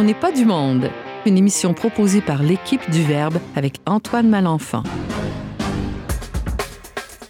[0.00, 0.88] On n'est pas du monde.
[1.26, 4.82] Une émission proposée par l'équipe du Verbe avec Antoine Malenfant.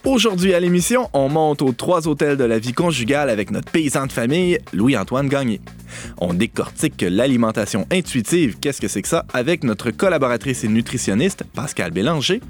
[0.05, 4.07] Aujourd'hui à l'émission, on monte aux trois hôtels de la vie conjugale avec notre paysan
[4.07, 5.61] de famille, Louis-Antoine Gagné.
[6.19, 11.91] On décortique l'alimentation intuitive, qu'est-ce que c'est que ça, avec notre collaboratrice et nutritionniste, Pascal
[11.91, 12.41] Bélanger.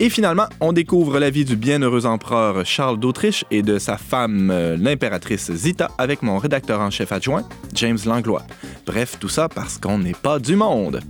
[0.00, 4.50] Et finalement, on découvre la vie du bienheureux empereur Charles d'Autriche et de sa femme,
[4.50, 8.42] euh, l'impératrice Zita, avec mon rédacteur en chef adjoint, James Langlois.
[8.86, 11.00] Bref, tout ça parce qu'on n'est pas du monde.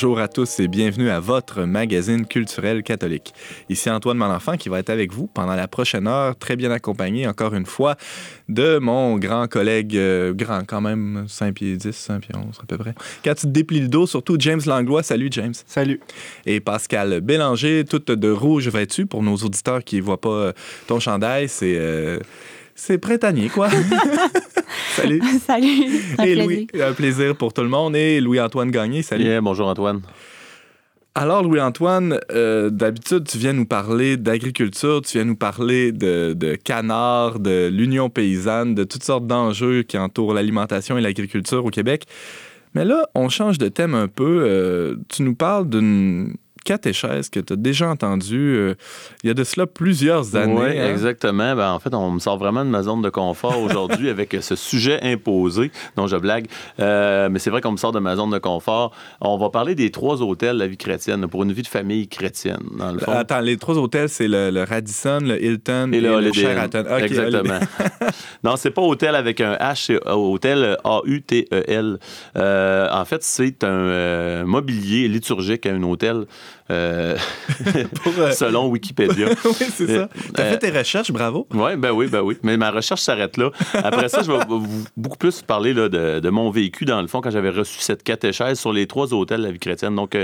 [0.00, 3.34] Bonjour à tous et bienvenue à votre magazine culturel catholique.
[3.68, 7.26] Ici Antoine Malenfant qui va être avec vous pendant la prochaine heure, très bien accompagné
[7.26, 7.96] encore une fois
[8.48, 12.66] de mon grand collègue, euh, grand quand même, 5 pieds 10, 5 pieds 11 à
[12.66, 12.94] peu près.
[13.24, 15.02] Quand tu te déplies le dos, surtout James Langlois.
[15.02, 15.54] Salut James.
[15.66, 15.98] Salut.
[16.46, 20.52] Et Pascal Bélanger, toute de rouge vêtue pour nos auditeurs qui ne voient pas euh,
[20.86, 21.74] ton chandail, c'est...
[21.76, 22.20] Euh,
[22.78, 23.68] c'est printanier, quoi.
[24.96, 25.20] salut.
[25.44, 25.66] salut.
[26.18, 26.44] Un Et plaisir.
[26.44, 27.96] Louis, un plaisir pour tout le monde.
[27.96, 29.24] Et Louis-Antoine Gagné, salut.
[29.24, 30.00] Yeah, bonjour Antoine.
[31.14, 36.54] Alors, Louis-Antoine, euh, d'habitude, tu viens nous parler d'agriculture, tu viens nous parler de, de
[36.54, 42.04] canards, de l'Union paysanne, de toutes sortes d'enjeux qui entourent l'alimentation et l'agriculture au Québec.
[42.74, 44.44] Mais là, on change de thème un peu.
[44.46, 46.36] Euh, tu nous parles d'une
[46.68, 48.74] catéchèse que tu as déjà entendue euh,
[49.24, 50.54] il y a de cela plusieurs années.
[50.54, 50.90] Oui, hein?
[50.90, 51.56] exactement.
[51.56, 54.54] Ben, en fait, on me sort vraiment de ma zone de confort aujourd'hui avec ce
[54.54, 56.46] sujet imposé, dont je blague.
[56.78, 58.92] Euh, mais c'est vrai qu'on me sort de ma zone de confort.
[59.22, 62.06] On va parler des trois hôtels de la vie chrétienne pour une vie de famille
[62.06, 63.12] chrétienne, dans le fond.
[63.12, 66.32] Attends, les trois hôtels, c'est le, le Radisson, le Hilton et, Et le.
[66.32, 66.84] Sheraton.
[66.98, 67.60] Exactement.
[68.44, 71.98] non, c'est pas hôtel avec un H, c'est hôtel A-U-T-E-L.
[72.36, 76.26] Euh, en fait, c'est un euh, mobilier liturgique à un hôtel.
[76.70, 77.16] Euh,
[78.02, 79.28] Pour, euh, selon Wikipédia.
[79.44, 80.08] oui, c'est ça.
[80.34, 81.46] T'as Euh, fait tes recherches, bravo.
[81.54, 82.36] Oui, ben oui, ben oui.
[82.42, 83.50] Mais ma recherche s'arrête là.
[83.74, 87.06] Après ça, je vais vous- beaucoup plus parler là, de, de mon vécu, dans le
[87.08, 89.94] fond, quand j'avais reçu cette catéchèse sur les trois hôtels de la vie chrétienne.
[89.94, 90.14] Donc,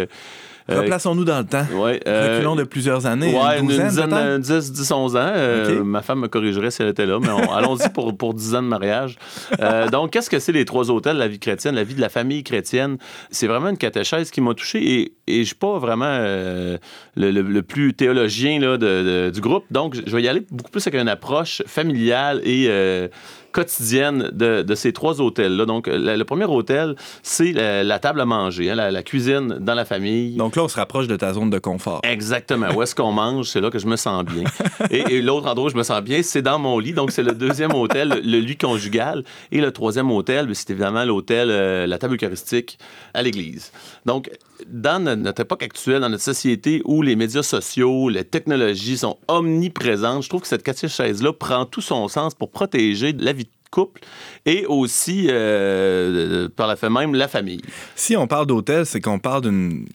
[0.68, 1.66] Replaçons-nous dans le temps.
[1.74, 3.34] ouais, euh, Reculons de plusieurs années.
[3.36, 4.14] Ouais, une dizaine, peut-être?
[4.14, 5.18] euh, 10, 10, 11 ans.
[5.34, 5.84] Euh.
[5.84, 8.62] Ma femme me corrigerait si elle était là, mais on- allons-y pour, pour 10 ans
[8.62, 9.16] de mariage.
[9.60, 12.00] Euh, donc, qu'est-ce que c'est les trois hôtels de la vie chrétienne, la vie de
[12.00, 12.96] la famille chrétienne?
[13.30, 16.78] C'est vraiment une catéchèse qui m'a touché et, et je ne suis pas vraiment euh,
[17.16, 19.64] le, le- le plus théologien là, de- de- du groupe.
[19.70, 23.08] Donc, je vais y aller beaucoup plus avec une approche familiale et euh,
[23.54, 25.64] quotidienne de, de ces trois hôtels-là.
[25.64, 29.58] Donc, le, le premier hôtel, c'est la, la table à manger, hein, la, la cuisine
[29.60, 30.36] dans la famille.
[30.36, 32.00] Donc là, on se rapproche de ta zone de confort.
[32.02, 32.66] Exactement.
[32.74, 33.46] Où est-ce qu'on mange?
[33.48, 34.44] C'est là que je me sens bien.
[34.90, 36.92] Et, et l'autre endroit où je me sens bien, c'est dans mon lit.
[36.92, 39.22] Donc, c'est le deuxième hôtel, le, le lit conjugal.
[39.52, 42.78] Et le troisième hôtel, ben, c'est évidemment l'hôtel, euh, la table eucharistique
[43.14, 43.70] à l'église.
[44.04, 44.28] Donc,
[44.68, 49.18] dans no- notre époque actuelle, dans notre société où les médias sociaux, les technologies sont
[49.28, 53.50] omniprésentes, je trouve que cette catéchèse-là prend tout son sens pour protéger la vie de
[53.70, 54.02] couple
[54.46, 57.60] et aussi, euh, par la fait même, la famille.
[57.96, 59.86] Si on parle d'hôtel, c'est qu'on parle d'une.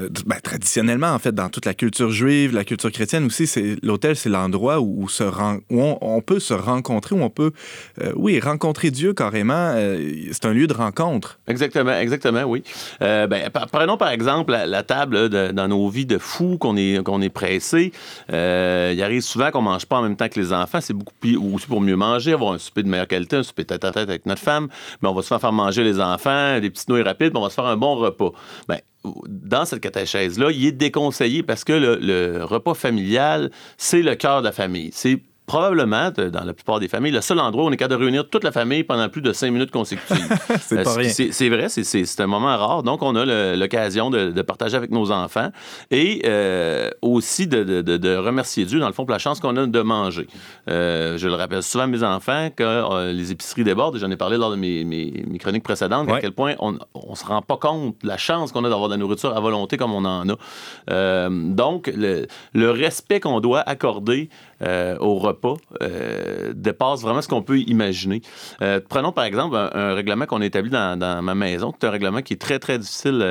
[0.00, 3.76] Euh, ben, traditionnellement, en fait, dans toute la culture juive, la culture chrétienne aussi, c'est
[3.82, 5.24] l'hôtel, c'est l'endroit où, se
[5.70, 7.52] on, peut se rencontrer, où on peut,
[8.00, 9.72] euh, oui, rencontrer Dieu carrément.
[9.76, 11.38] euh, c'est un lieu de rencontre.
[11.46, 12.62] Exactement, exactement, oui.
[13.00, 17.30] Ben, prenons par exemple la, table dans nos vies de fous, qu'on est, qu'on est
[17.30, 17.92] pressé.
[18.28, 20.80] Il arrive souvent qu'on mange pas en même temps que les enfants.
[20.80, 23.64] C'est beaucoup plus aussi pour mieux manger, avoir un souper de meilleure qualité, un souper
[23.64, 24.68] tête à tête avec notre femme.
[25.02, 27.54] Mais on va souvent faire manger les enfants, des petites nouilles rapides, on va se
[27.54, 28.32] faire un bon repas.
[28.68, 34.40] Ben, dans cette catéchèse-là, il est déconseillé parce que le, repas familial, c'est le cœur
[34.40, 34.90] de la famille.
[34.92, 35.20] C'est
[35.52, 38.26] probablement, dans la plupart des familles, le seul endroit où on est capable de réunir
[38.30, 40.16] toute la famille pendant plus de cinq minutes consécutives.
[40.60, 41.10] C'est Euh, pas rien.
[41.10, 42.82] C'est vrai, c'est- un moment rare.
[42.82, 45.50] Donc, on a l'occasion de, de partager avec nos enfants
[45.90, 49.40] et euh, aussi de, de- de- de remercier Dieu, dans le fond, pour la chance
[49.40, 50.26] qu'on a de manger.
[50.70, 53.96] Euh, je le rappelle souvent à mes enfants que les épiceries débordent.
[53.96, 56.72] et J'en ai parlé lors de mes, mes- mes chroniques précédentes, à quel point on
[56.72, 59.40] ne se rend pas compte de la chance qu'on a d'avoir de la nourriture à
[59.40, 61.28] volonté comme on en a.
[61.28, 64.28] Donc, le, le respect qu'on doit accorder
[64.62, 68.22] euh, au repas euh, dépasse vraiment ce qu'on peut imaginer.
[68.62, 71.84] Euh, prenons par exemple un, un règlement qu'on a établi dans, dans ma maison, qui
[71.84, 73.22] est un règlement qui est très, très difficile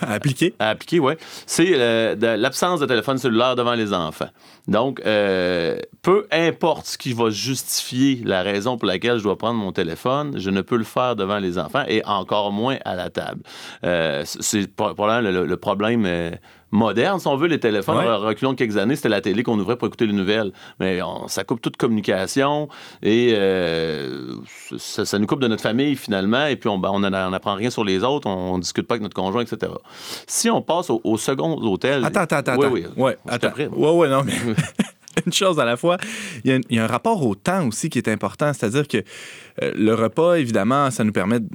[0.00, 0.54] À appliquer.
[0.58, 1.16] à appliquer, ouais.
[1.46, 4.28] C'est l'absence de téléphone cellulaire devant les enfants.
[4.68, 9.72] Donc, peu importe ce qui va justifier la raison pour laquelle je dois prendre mon
[9.72, 13.42] téléphone, je ne peux le faire devant les enfants et encore moins à la table.
[14.24, 16.06] C'est probablement le, le problème
[16.70, 17.98] moderne, si on veut, les téléphones.
[17.98, 18.14] Ouais.
[18.14, 20.52] Reculons quelques années, c'était la télé qu'on ouvrait pour écouter les nouvelles.
[20.78, 22.68] Mais on- ça coupe toute communication
[23.02, 24.34] et euh,
[24.78, 26.46] ça, ça nous coupe de notre famille finalement.
[26.46, 28.86] Et puis on ben, on en- on n'apprend rien sur les autres, on, ne discute
[28.86, 29.72] pas avec notre conjoint, etc.
[30.26, 32.04] Si on passe au, au second hôtel.
[32.04, 32.56] Attends, attends, attends.
[32.96, 33.48] Oui, attends.
[33.56, 33.64] oui.
[33.72, 34.32] Ouais, non, mais
[35.26, 35.96] une chose à la fois.
[36.44, 38.86] Il y, a, il y a un rapport au temps aussi qui est important, c'est-à-dire
[38.88, 38.98] que
[39.62, 41.46] euh, le repas, évidemment, ça nous permet de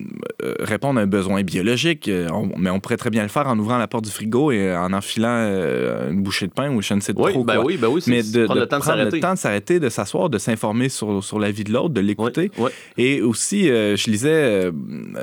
[0.44, 3.48] euh, répondre à un besoin biologique, euh, on- mais on pourrait très bien le faire
[3.48, 6.82] en ouvrant la porte du frigo et en enfilant euh, une bouchée de pain ou
[6.82, 7.66] je ne sais Oui, trop ben quoi.
[7.66, 9.16] oui, ben oui, Mais de, prendre de le temps de prendre s'arrêter.
[9.18, 12.02] le temps de s'arrêter, de s'asseoir, de s'informer sur, sur la vie de l'autre, de
[12.02, 12.52] l'écouter.
[12.98, 14.70] Et aussi, je lisais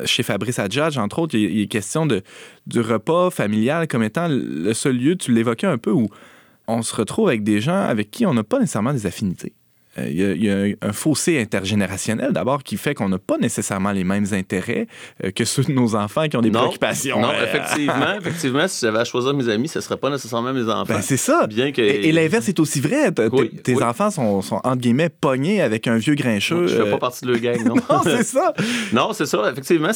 [0.07, 2.23] chez Fabrice Adjadj, entre autres, il, il est question de,
[2.67, 6.09] du repas familial comme étant le seul lieu, tu l'évoquais un peu, où
[6.69, 9.53] on se retrouve avec des gens avec qui on n'a pas nécessairement des affinités.
[9.99, 13.19] Euh, Il y, a- il y a un- fossé intergénérationnel d'abord qui fait qu'on n'a
[13.19, 14.87] pas nécessairement les mêmes intérêts
[15.23, 17.21] euh, que ceux de nos enfants qui ont des Non, préoccupations.
[17.21, 20.55] Non, Euh, effectivement, effectivement, si j'avais à choisir mes amis, ce ne serait pas nécessairement
[20.55, 20.85] mes enfants.
[20.95, 21.47] ben, c'est ça.
[21.47, 21.83] Bien que.
[21.83, 23.11] Et, et l'inverse est aussi vrai.
[23.33, 23.83] Oui, tes oui.
[23.83, 26.69] enfants sont, sont, entre guillemets, pognés avec un vieux grincheux.
[26.69, 27.75] Je fais euh, pas partie de le gang, non.
[27.91, 28.55] non, c'est ça.
[28.95, 29.51] Non, c'est ça.
[29.51, 29.91] Effectivement,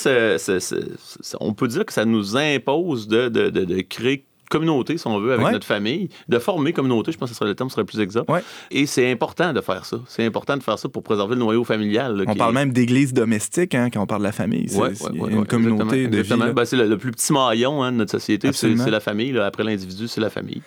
[1.41, 5.19] on peut dire que ça nous impose de, de, de, de créer communauté, si on
[5.21, 5.53] veut, avec Ouais.
[5.53, 8.29] notre famille, de former communauté, je pense que ce serait le terme serait plus exact.
[8.31, 8.43] Ouais.
[8.71, 9.99] Et c'est important de faire ça.
[10.09, 12.17] C'est important de faire ça pour préserver le noyau familial.
[12.17, 14.69] là, On parle est- même d'église domestique hein, quand on parle de la famille.
[14.69, 14.91] C'est Ouais,
[15.31, 16.05] une communauté exactement, de vie.
[16.19, 16.45] exactement.
[16.47, 16.53] là.
[16.53, 19.33] Ben, c'est le, le plus petit maillon hein, de notre société, c'est la famille.
[19.33, 19.47] là.
[19.47, 20.63] Après l'individu, c'est la famille.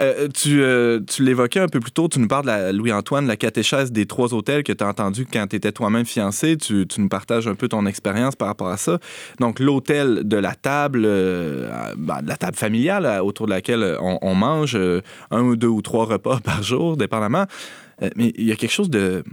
[0.00, 3.36] Euh, tu euh, tu l'évoquais un peu plus tôt, tu nous parles de Louis-Antoine, la
[3.36, 6.56] catéchèse des trois hôtels que tu as entendu quand tu étais toi-même fiancé.
[6.56, 8.98] Tu, tu nous partages un peu ton expérience par rapport à ça.
[9.40, 13.96] Donc, l'hôtel de la table, euh, ben, de la table familiale euh, autour de laquelle
[14.00, 17.46] on, on mange euh, un ou deux ou trois repas par jour, dépendamment.
[18.02, 19.24] Euh, mais il y a quelque chose de.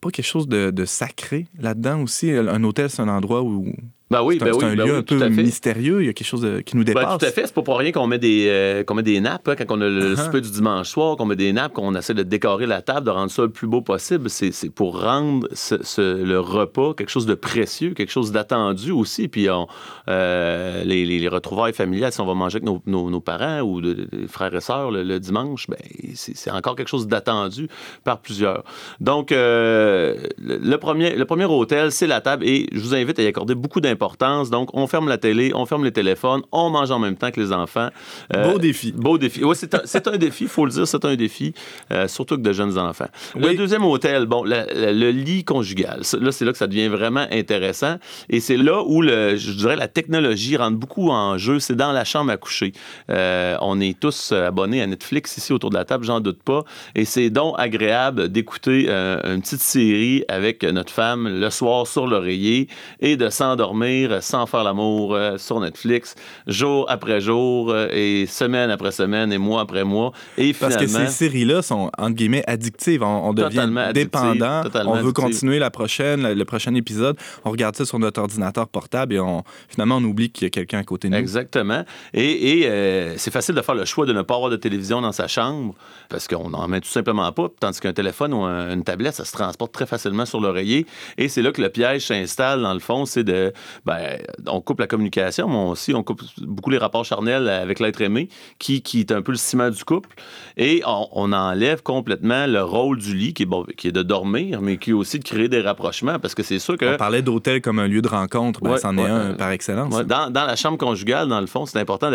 [0.00, 2.32] Pas quelque chose de sacré là-dedans aussi.
[2.32, 3.72] Un hôtel, c'est un endroit où.
[4.12, 6.02] Ben oui, c'est un, ben oui, un ben lieu oui, un peu mystérieux.
[6.02, 7.18] Il y a quelque chose de- qui nous Ben, dépasse.
[7.18, 7.46] tout à fait.
[7.46, 9.80] C'est pas pour rien qu'on met des, euh, qu'on met des nappes, hein, quand on
[9.80, 10.24] a le Uh-huh.
[10.24, 13.10] souper du dimanche soir, qu'on met des nappes, qu'on essaie de décorer la table, de
[13.10, 14.28] rendre ça le plus beau possible.
[14.30, 19.28] C'est, pour rendre ce- ce- le repas quelque chose de précieux, quelque chose d'attendu aussi.
[19.28, 19.66] Puis on,
[20.08, 23.60] euh, les, les- les retrouvailles familiales, si on va manger avec nos, nos- nos parents
[23.60, 25.78] ou de- des frères et sœurs le, le dimanche, ben,
[26.14, 27.68] c'est, encore quelque chose d'attendu
[28.04, 28.64] par plusieurs.
[29.00, 33.22] Donc, euh, le premier, le premier hôtel, c'est la table et je vous invite à
[33.22, 34.01] y accorder beaucoup d'importance.
[34.50, 37.40] Donc, on ferme la télé, on ferme les téléphones, on mange en même temps que
[37.40, 37.88] les enfants.
[38.34, 38.92] Euh, Beau défi.
[38.92, 39.44] Beau défi.
[39.44, 41.54] Oui, c'est un, défi, il faut le dire, c'est un défi,
[41.92, 43.08] euh, surtout que de jeunes enfants.
[43.36, 43.56] Le Oui.
[43.56, 46.00] deuxième hôtel, bon, la- la- le lit conjugal.
[46.20, 47.96] Là, c'est là que ça devient vraiment intéressant.
[48.28, 51.58] Et c'est là où, le, je dirais, la technologie rentre beaucoup en jeu.
[51.60, 52.72] C'est dans la chambre à coucher.
[53.10, 56.64] Euh, on est tous abonnés à Netflix ici autour de la table, j'en doute pas.
[56.94, 62.68] Et c'est donc agréable d'écouter une petite série avec notre femme le soir sur l'oreiller
[63.00, 66.14] et de s'endormir sans faire l'amour euh, sur Netflix,
[66.46, 70.12] jour après jour euh, et semaine après semaine et mois après mois.
[70.38, 73.02] Et Parce que ces séries-là sont, entre guillemets, addictives.
[73.02, 74.62] On, on devient dépendant.
[74.86, 77.16] on veut continuer la prochaine, le, le prochain épisode.
[77.44, 80.50] On regarde ça sur notre ordinateur portable et on, finalement, on oublie qu'il y a
[80.50, 81.18] quelqu'un à côté de nous.
[81.20, 81.84] Exactement.
[82.14, 85.00] Et, et, euh, c'est facile de faire le choix de ne pas avoir de télévision
[85.00, 85.74] dans sa chambre
[86.08, 87.48] parce qu'on n'en met tout simplement pas.
[87.60, 90.86] Tandis qu'un téléphone ou un- une tablette, ça se transporte très facilement sur l'oreiller.
[91.18, 93.52] Et c'est là que le piège s'installe, dans le fond, c'est de.
[93.84, 98.00] Ben, on coupe la communication, mais aussi, on coupe beaucoup les rapports charnels avec l'être
[98.00, 100.10] aimé, qui, qui est un peu le ciment du couple.
[100.56, 104.02] Et on, on enlève complètement le rôle du lit, qui est, bon, qui est de
[104.02, 106.94] dormir, mais qui est aussi de créer des rapprochements parce que c'est sûr que.
[106.94, 108.60] On parlait d'hôtel comme un lieu de rencontre.
[108.60, 109.94] Ben, Ouais, c'en est un par excellence.
[109.94, 112.10] Ouais, dans, dans la chambre conjugale, dans le fond, c'est important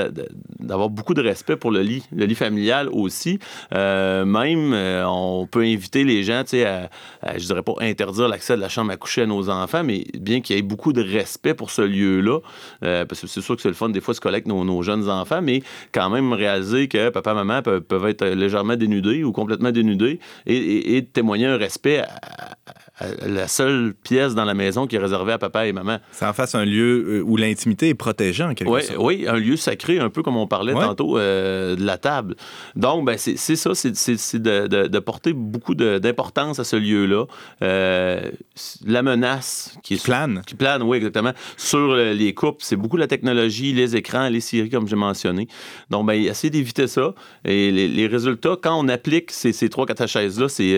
[0.59, 3.39] d'avoir beaucoup de respect pour le lit, le lit familial aussi.
[3.73, 6.89] Euh, même, euh, on peut inviter les gens, tu sais, à,
[7.21, 10.05] à, je dirais pas interdire l'accès de la chambre à coucher à nos enfants, mais
[10.19, 12.39] bien qu'il y ait beaucoup de respect pour ce lieu-là,
[12.83, 14.83] euh, parce que c'est sûr que c'est le fun des fois se coller avec nos,
[14.83, 19.71] jeunes enfants, mais quand même réaliser que papa, maman peuvent, être légèrement dénudés ou complètement
[19.71, 22.57] dénudés et, témoigner un respect à
[23.01, 25.99] euh, la seule pièce dans la maison qui est réservée à papa et maman.
[26.11, 28.97] Ça en fasse un lieu euh, où l'intimité est protégée en quelque sorte.
[28.99, 32.35] Oui, un lieu sacré, un peu comme on parlait tantôt euh, de la table.
[32.75, 33.91] Donc, ben, c'est ça, c'est
[34.39, 37.25] de, de, de, porter beaucoup d'importance à ce lieu-là.
[37.61, 40.41] La menace qui plane.
[40.47, 41.33] Qui plane, oui, exactement.
[41.55, 45.47] Sur les coupes, c'est beaucoup la technologie, les écrans, les séries, comme j'ai mentionné.
[45.91, 47.13] Donc, ben, essayer d'éviter ça.
[47.45, 50.73] Et les, résultats, quand on applique ces, ces 3-4 chaises-là, c'est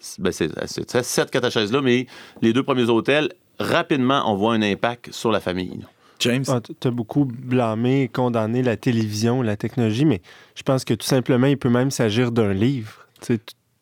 [0.00, 2.06] 7 ta chaise-là, mais
[2.42, 5.84] les deux premiers hôtels, rapidement, on voit un impact sur la famille.
[6.20, 6.44] James?
[6.48, 10.22] Ah, tu as beaucoup blâmé, condamné la télévision, la technologie, mais
[10.54, 13.06] je pense que tout simplement, il peut même s'agir d'un livre.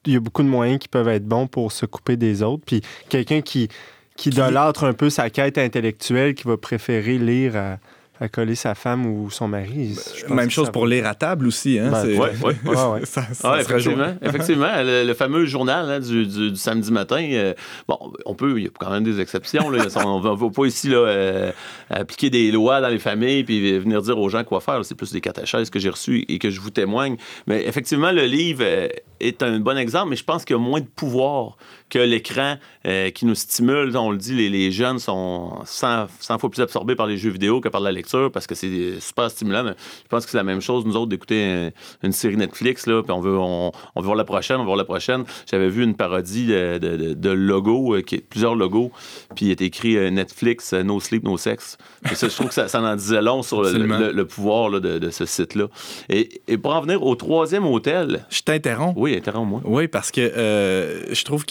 [0.06, 2.64] Il y a beaucoup de moyens qui peuvent être bons pour se couper des autres.
[2.66, 3.68] Puis quelqu'un qui,
[4.16, 7.78] qui idolâtre un peu sa quête intellectuelle, qui va préférer lire à
[8.24, 9.94] à coller sa femme ou son mari.
[10.16, 11.78] Je pense Même chose ça pour lire à table aussi.
[11.78, 11.90] Hein?
[11.92, 12.56] Ben, ouais, ouais.
[12.64, 13.00] Ouais, ouais.
[13.04, 14.66] ça, Ah, effectivement, effectivement.
[14.82, 17.22] Le, le fameux journal hein, du, du- du samedi matin.
[17.32, 17.54] euh,
[17.88, 19.70] bon, on peut, il y a quand même des exceptions.
[19.70, 19.84] Là.
[20.04, 21.52] on ne va pas ici là, euh,
[21.90, 24.84] appliquer des lois dans les familles puis venir dire aux gens quoi faire.
[24.84, 27.16] C'est plus des catéchèses que j'ai reçues et que je vous témoigne.
[27.46, 28.88] Mais effectivement, le livre euh,
[29.20, 31.56] est un bon exemple, mais je pense qu'il y a moins de pouvoir
[31.94, 33.96] que l'écran euh, qui nous stimule.
[33.96, 37.30] On le dit, les, les jeunes sont 100, 100 fois plus absorbés par les jeux
[37.30, 39.62] vidéo que par la lecture parce que c'est super stimulant.
[39.64, 41.70] Mais je pense que c'est la même chose, nous autres, d'écouter un-
[42.02, 44.66] une série Netflix, là, puis on veut, on, on veut voir la prochaine, on veut
[44.66, 45.24] voir la prochaine.
[45.50, 48.90] J'avais vu une parodie de, de, de- logos, euh, qui, plusieurs logos,
[49.36, 51.78] puis il est écrit euh, Netflix, No Sleep, No Sex.
[52.10, 53.98] Et ça, je trouve que ça, ça en disait long sur le, Absolument.
[53.98, 55.68] le- le pouvoir là, de, de ce site-là.
[56.08, 58.94] Et, et pour en venir au troisième hôtel, Je t'interromps.
[58.96, 59.60] oui, interromps-moi.
[59.64, 61.44] Oui, parce que euh, je trouve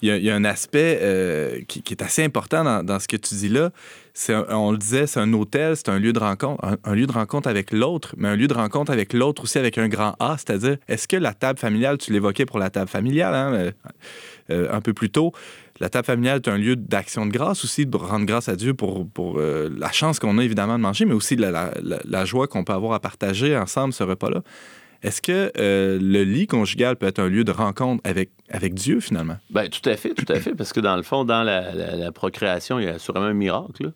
[0.00, 3.08] qu'il y, a- il y a un aspect euh, qui, est assez important dans, ce
[3.08, 3.70] que tu dis là.
[4.50, 7.48] On le disait, c'est un hôtel, c'est un lieu de rencontre, un, lieu de rencontre
[7.48, 10.76] avec l'autre, mais un lieu de rencontre avec l'autre aussi avec un grand A, c'est-à-dire,
[10.88, 13.70] est-ce que la table familiale, tu l'évoquais pour la table familiale hein, euh,
[14.50, 15.32] euh, un peu plus tôt,
[15.80, 18.74] la table familiale est un lieu d'action de grâce aussi, de rendre grâce à Dieu
[18.74, 19.08] pour,
[19.40, 22.92] la chance qu'on a évidemment de manger, mais aussi la- la joie qu'on peut avoir
[22.92, 24.42] à partager ensemble ce repas-là.
[25.04, 29.00] Est-ce que euh, le lit conjugal peut être un lieu de rencontre avec, avec Dieu,
[29.00, 29.36] finalement?
[29.50, 31.94] Ben, tout à fait, tout à fait, parce que dans le fond, dans la, la-
[31.94, 33.84] la procréation, il y a sûrement un miracle.
[33.84, 33.90] là.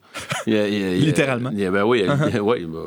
[0.47, 1.49] Il y a- il y a- il y a- Littéralement.
[1.50, 2.87] il y a- ben oui, il y oui, ben,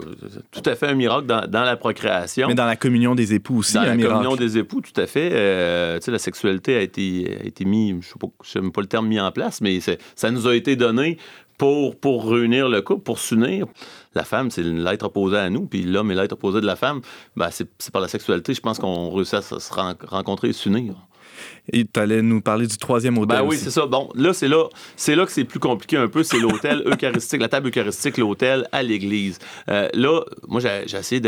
[0.51, 2.47] tout à fait un miracle dans, dans la procréation.
[2.47, 4.13] Mais dans la communion des époux aussi, Dans un la miracle.
[4.17, 5.31] communion des époux, tout à fait.
[5.33, 8.13] Euh, tu sais, la sexualité a été, a été mise, je
[8.43, 11.17] je sais même pas le terme mis en place, mais ça nous a été donné
[11.57, 13.65] pour, pour réunir le couple, pour s'unir.
[14.13, 17.01] La femme, c'est l'être opposé à nous, puis l'homme est l'être opposé de la femme.
[17.35, 20.53] Ben, c'est par la sexualité, je pense qu'on réussit à se se ren- rencontrer et
[20.53, 20.95] s'unir.
[21.71, 23.85] Et tu allais nous parler du troisième hôtel Ben oui, c'est ça.
[23.85, 26.23] Bon, là, c'est là, c'est là que c'est plus compliqué un peu.
[26.23, 29.37] C'est l'hôtel eucharistique, la table eucharistique, l'hôtel à l'église.
[29.69, 31.21] Euh, là, moi, j'ai essayé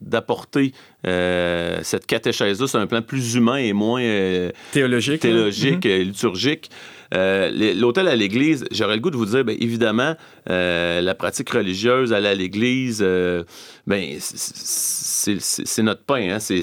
[0.00, 0.72] d'apporter
[1.06, 5.20] euh, cette catéchèse-là sur un plan plus humain et moins euh, Théologique.
[5.20, 5.90] théologique, Mhm.
[5.90, 6.70] euh, liturgique.
[7.12, 10.14] Euh, L'hôtel à l'église, j'aurais le goût de vous dire, bien évidemment,
[10.48, 13.42] euh, la pratique religieuse, aller à l'église, euh,
[13.86, 16.62] ben, c'est notre pain, hein, c'est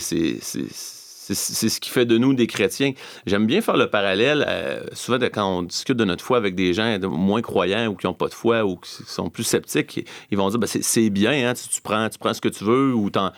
[1.34, 2.94] c'est- ce qui fait de nous des chrétiens.
[3.26, 6.74] J'aime bien faire le parallèle, euh, souvent quand on discute de notre foi avec des
[6.74, 10.38] gens moins croyants ou qui n'ont pas de foi ou qui sont plus sceptiques, ils
[10.38, 13.10] vont dire ben, c'est- bien, hein, tu, prends, tu prends ce que tu veux ou
[13.10, 13.32] t'en,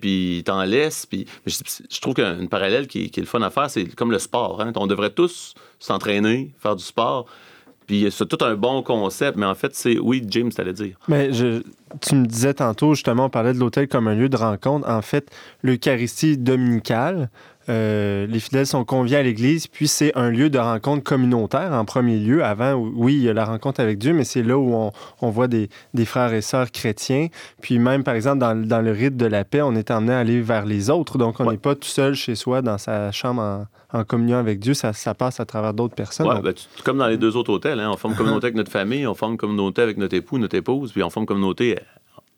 [0.00, 1.06] puis t'en laisses.
[1.06, 4.18] Puis, je, trouve qu'un parallèle qui, qui est le fun à faire, c'est comme le
[4.18, 4.60] sport.
[4.60, 4.72] hein.
[4.76, 7.26] On devrait tous s'entraîner, faire du sport.
[7.86, 9.98] Puis c'est tout un bon concept, mais en fait, c'est.
[9.98, 10.96] Oui, James, t'allais dire.
[11.08, 11.62] Mais je,
[12.00, 14.88] tu me disais tantôt, justement, on parlait de l'hôtel comme un lieu de rencontre.
[14.88, 15.30] En fait,
[15.62, 17.30] l'Eucharistie dominicale,
[17.68, 21.84] euh, les fidèles sont conviés à l'église, puis c'est un lieu de rencontre communautaire en
[21.84, 22.44] premier lieu.
[22.44, 25.30] Avant, oui, il y a la rencontre avec Dieu, mais c'est là où on, on
[25.30, 27.28] voit des, des frères et sœurs chrétiens.
[27.62, 30.18] Puis même, par exemple, dans, dans le rite de la paix, on est emmené à
[30.18, 31.16] aller vers les autres.
[31.18, 31.56] Donc, on n'est Ouais.
[31.56, 33.40] pas tout seul chez soi dans sa chambre
[33.92, 34.74] en, en communion avec Dieu.
[34.74, 36.26] Ça, ça passe à travers d'autres personnes.
[36.28, 38.56] Ouais, Donc, ben, tu- comme dans les deux autres hôtels, hein, on forme communauté avec
[38.56, 41.78] notre famille, on forme communauté avec notre époux, notre épouse, puis on forme communauté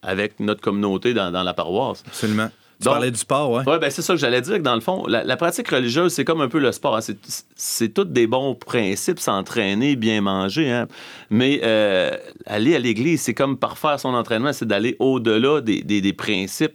[0.02, 2.04] avec notre communauté dans, dans la paroisse.
[2.06, 2.48] Absolument.
[2.78, 3.62] Tu Donc- parlais du sport, ouais.
[3.66, 6.12] Oui, ben c'est ça que j'allais dire, que dans le fond, la, la pratique religieuse,
[6.12, 6.96] c'est comme un peu le sport.
[6.96, 7.00] hein.
[7.00, 7.16] C'est,
[7.54, 10.70] c'est tous des bons principes, s'entraîner, bien manger.
[10.70, 10.86] hein.
[11.30, 12.10] Mais euh,
[12.44, 16.74] aller à l'église, c'est comme parfaire son entraînement, c'est d'aller au-delà des, des- des principes.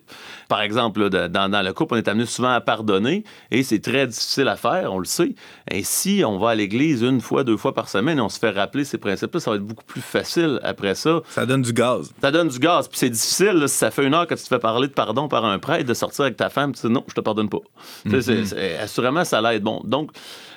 [0.50, 3.80] Par exemple, là, dans, dans le couple, on est amené souvent à pardonner et c'est
[3.80, 5.36] très difficile à faire, on le sait.
[5.70, 8.40] Et si on va à l'église une fois, deux fois par semaine et on se
[8.40, 11.72] fait rappeler ces principes-là, ça va être beaucoup plus facile après ça Ça donne du
[11.74, 12.12] gaz.
[12.22, 12.88] ça donne du gaz.
[12.90, 14.94] Puis c'est difficile, là, si ça fait une heure que tu te fais parler de
[14.94, 17.50] pardon par un prêtre, de sortir avec ta femme, tu dis non, je te pardonne
[17.50, 17.60] pas.
[18.46, 19.64] C'est- assurément, ça l'aide.
[19.64, 20.12] Bon, donc,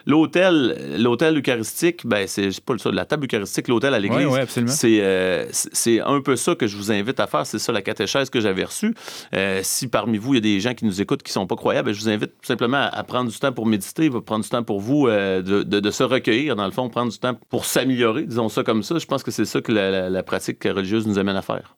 [0.07, 4.27] l'hôtel, l'hôtel eucharistique, ben, c'est pas ça, la table eucharistique, l'hôtel à l'église,
[4.69, 7.47] c'est euh, c'est un peu ça que je vous invite à faire.
[7.47, 8.95] C'est ça la catéchèse que j'avais reçue.
[9.35, 11.57] Euh, si parmi vous, il y a des gens qui nous écoutent qui sont pas
[11.57, 14.45] croyables, ben, je vous invite tout simplement à, à prendre du temps pour méditer, prendre
[14.45, 17.19] du temps pour vous euh, de, de- de se recueillir, dans le fond, prendre du
[17.19, 18.99] temps pour s'améliorer, disons ça comme ça.
[18.99, 21.77] Je pense que c'est ça que la- la- la pratique religieuse nous amène à faire.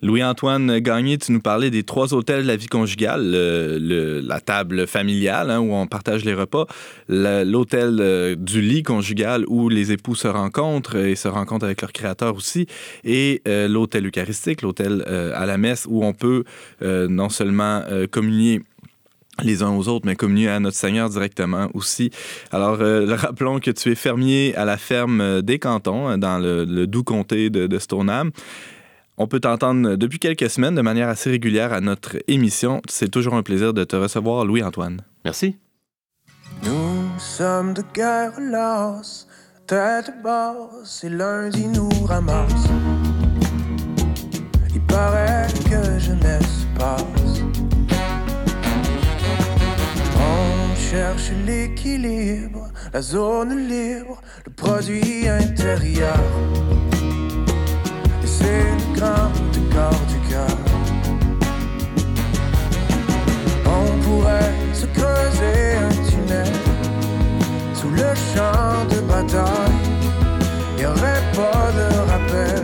[0.00, 4.40] Louis-Antoine Gagné, tu nous parlais des trois hôtels de la vie conjugale, le- le- la
[4.40, 6.66] table familiale hein, où on partage les repas,
[7.08, 11.92] l'hôtel euh, du lit conjugal où les époux se rencontrent et se rencontrent avec leur
[11.92, 12.66] créateur aussi,
[13.04, 16.44] et euh, l'hôtel eucharistique, l'hôtel euh, à la messe où on peut
[16.80, 18.62] non seulement communier
[19.42, 22.10] les uns aux autres, mais communier à notre Seigneur directement aussi.
[22.50, 27.04] Alors, rappelons que tu es fermier à la ferme des Cantons, hein, dans le, doux
[27.04, 27.78] comté de, de.
[29.20, 32.80] On peut t'entendre depuis quelques semaines de manière assez régulière à notre émission.
[32.88, 35.02] C'est toujours un plaisir de te recevoir, Louis-Antoine.
[35.24, 35.56] Merci.
[36.64, 39.26] Nous sommes de guerre lasse,
[39.66, 42.68] tête basse, et lundi nous ramasse.
[44.86, 47.42] paraît que jeunesse passe.
[50.16, 56.18] On cherche l'équilibre, la zone libre, le produit intérieur.
[58.48, 60.56] Le grand décor du cœur.
[63.66, 66.52] On pourrait se creuser un tunnel
[67.74, 69.80] sous le champ de bataille.
[70.78, 72.62] Y aurait pas de rappel.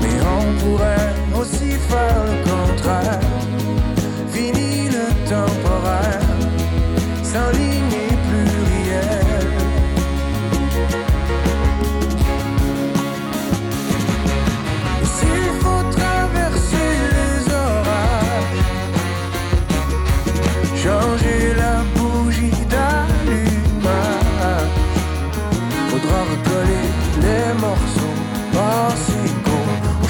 [0.00, 3.20] Mais on pourrait aussi faire le contraire.
[4.32, 6.26] Fini le temporaire,
[7.22, 7.50] sans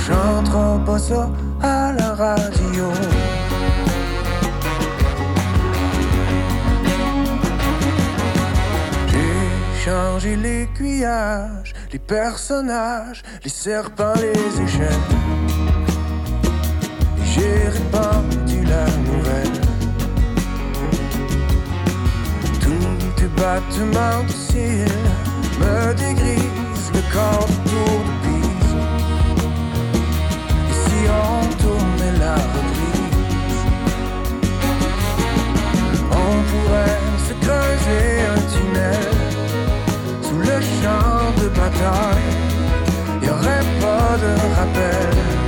[0.07, 1.31] Chantera pas ça
[1.63, 2.93] à la radio.
[9.09, 15.07] J'ai changé l'aiguillage, les personnages, les serpents, les échelles.
[17.25, 19.61] J'ai répandu la nouvelle.
[22.61, 25.03] Tous tes battements de cils
[25.59, 27.49] me dégrisent le corps.
[31.07, 33.65] La reprise,
[36.11, 39.15] on pourrait se creuser un tunnel
[40.23, 42.31] sous le champ de bataille.
[43.23, 45.44] Y aurait pas de rappel.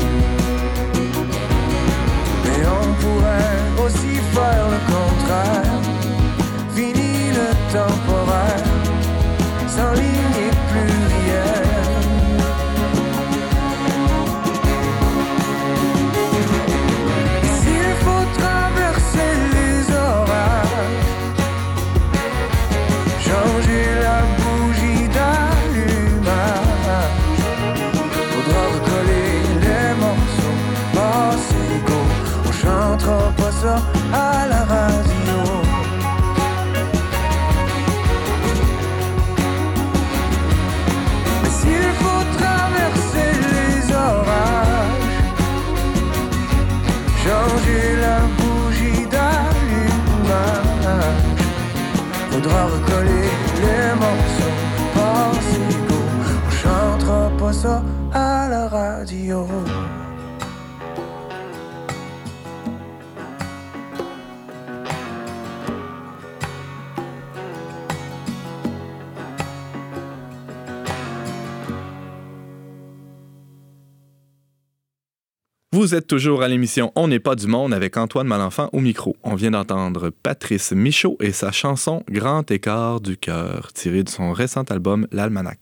[75.87, 79.15] Vous êtes toujours à l'émission On n'est pas du monde avec Antoine Malenfant au micro.
[79.23, 84.33] On vient d'entendre Patrice Michaud et sa chanson Grand écart du cœur, tirée de son
[84.33, 85.61] récent album L'Almanach.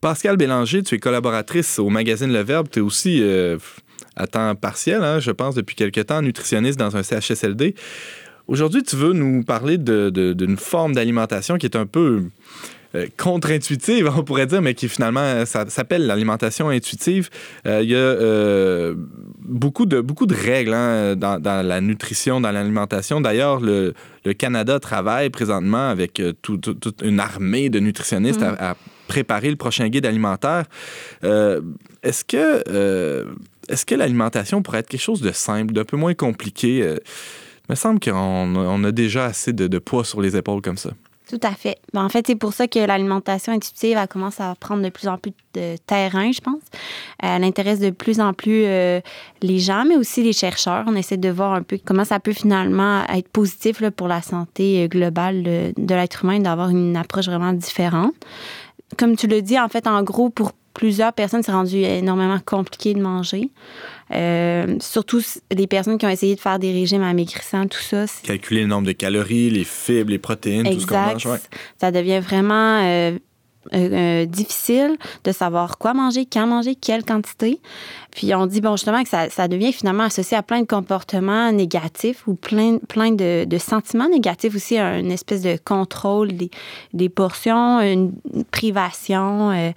[0.00, 2.66] Pascal Bélanger, tu es collaboratrice au magazine Le Verbe.
[2.68, 3.58] Tu es aussi euh,
[4.16, 7.76] à temps partiel, hein, je pense, depuis quelque temps, nutritionniste dans un CHSLD.
[8.48, 12.24] Aujourd'hui, tu veux nous parler d'une forme d'alimentation qui est un peu
[13.16, 17.28] contre-intuitive, on pourrait dire, mais qui finalement ça s'appelle l'alimentation intuitive.
[17.66, 18.94] Euh, Il y a euh,
[19.40, 23.20] beaucoup, de, beaucoup de règles hein, dans, dans la nutrition, dans l'alimentation.
[23.20, 28.42] D'ailleurs, le, le Canada travaille présentement avec euh, tout- tout- toute une armée de nutritionnistes
[28.42, 30.64] à, à préparer le prochain guide alimentaire.
[31.24, 31.60] Euh,
[32.02, 33.24] est-ce que, euh,
[33.68, 36.82] est-ce que l'alimentation pourrait être quelque chose de simple, d'un peu moins compliqué?
[36.82, 36.96] Euh,
[37.68, 38.12] il me semble qu'on
[38.56, 40.90] on a déjà assez de, de poids sur les épaules comme ça.
[41.28, 41.76] Tout à fait.
[41.92, 45.08] Ben, en fait, c'est pour ça que l'alimentation intuitive, elle commence à prendre de plus
[45.08, 46.62] en plus de terrain, je pense.
[47.22, 49.00] Elle intéresse de plus en plus euh,
[49.42, 50.84] les gens, mais aussi les chercheurs.
[50.86, 54.84] On essaie de voir un peu comment ça peut finalement être positif pour la santé
[54.84, 58.14] euh, globale de, de l'être humain, d'avoir une approche vraiment différente.
[58.96, 62.94] Comme tu le dis, en fait, en gros, pour plusieurs personnes, c'est rendu énormément compliqué
[62.94, 63.50] de manger.
[64.12, 68.06] Euh, surtout les personnes qui ont essayé de faire des régimes amaigrissants, tout ça.
[68.22, 71.12] Calculer le nombre de calories, les fibres, les protéines, tout ce qu'on Exact.
[71.12, 71.26] mange.
[71.26, 71.38] ouais.
[71.80, 73.18] Ça devient vraiment euh,
[73.74, 77.60] euh, euh, difficile de savoir quoi manger, quand manger, quelle quantité.
[78.10, 81.52] Puis on dit, bon, justement, que ça, ça devient finalement associé à plein de comportements
[81.52, 86.50] négatifs ou plein, plein de, de sentiments négatifs aussi, une espèce de contrôle des,
[86.94, 88.12] des portions, une
[88.50, 89.72] privation.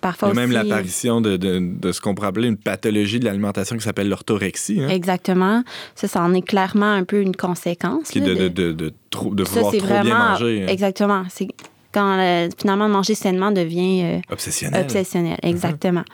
[0.00, 3.76] Parfois même aussi, l'apparition de, de- de ce qu'on pourrait appeler une pathologie de l'alimentation
[3.76, 5.62] qui s'appelle l'orthorexie, hein, Exactement.
[5.94, 8.08] Ça, ça en est clairement un peu une conséquence.
[8.08, 10.28] qui est là, de, de, de, trop- de Ça, vouloir trop bien vraiment.
[10.30, 10.62] manger.
[10.64, 10.66] hein.
[10.68, 11.24] Exactement.
[11.28, 11.48] C'est
[11.92, 14.82] quand euh, finalement manger sainement devient euh, Obsessionnel.
[14.82, 15.38] obsessionnel.
[15.42, 16.04] Exactement.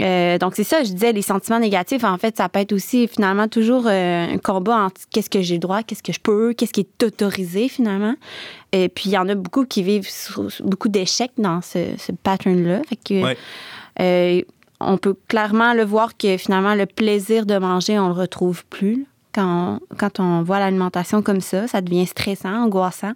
[0.00, 3.06] Euh, donc, c'est ça, je disais, les sentiments négatifs, en fait, ça peut être aussi
[3.06, 6.52] finalement toujours euh, un combat entre qu'est-ce que j'ai le droit, qu'est-ce que je peux,
[6.52, 8.14] qu'est-ce qui est autorisé finalement.
[8.72, 12.10] Et puis, il y en a beaucoup qui vivent sur- beaucoup d'échecs dans ce, ce
[12.10, 12.82] pattern-là.
[12.88, 13.36] Fait que, Ouais.
[14.00, 14.42] euh,
[14.80, 19.06] on peut clairement le voir que finalement, le plaisir de manger, on le retrouve plus.
[19.32, 23.12] Quand on, quand on voit l'alimentation comme ça, ça devient stressant, angoissant.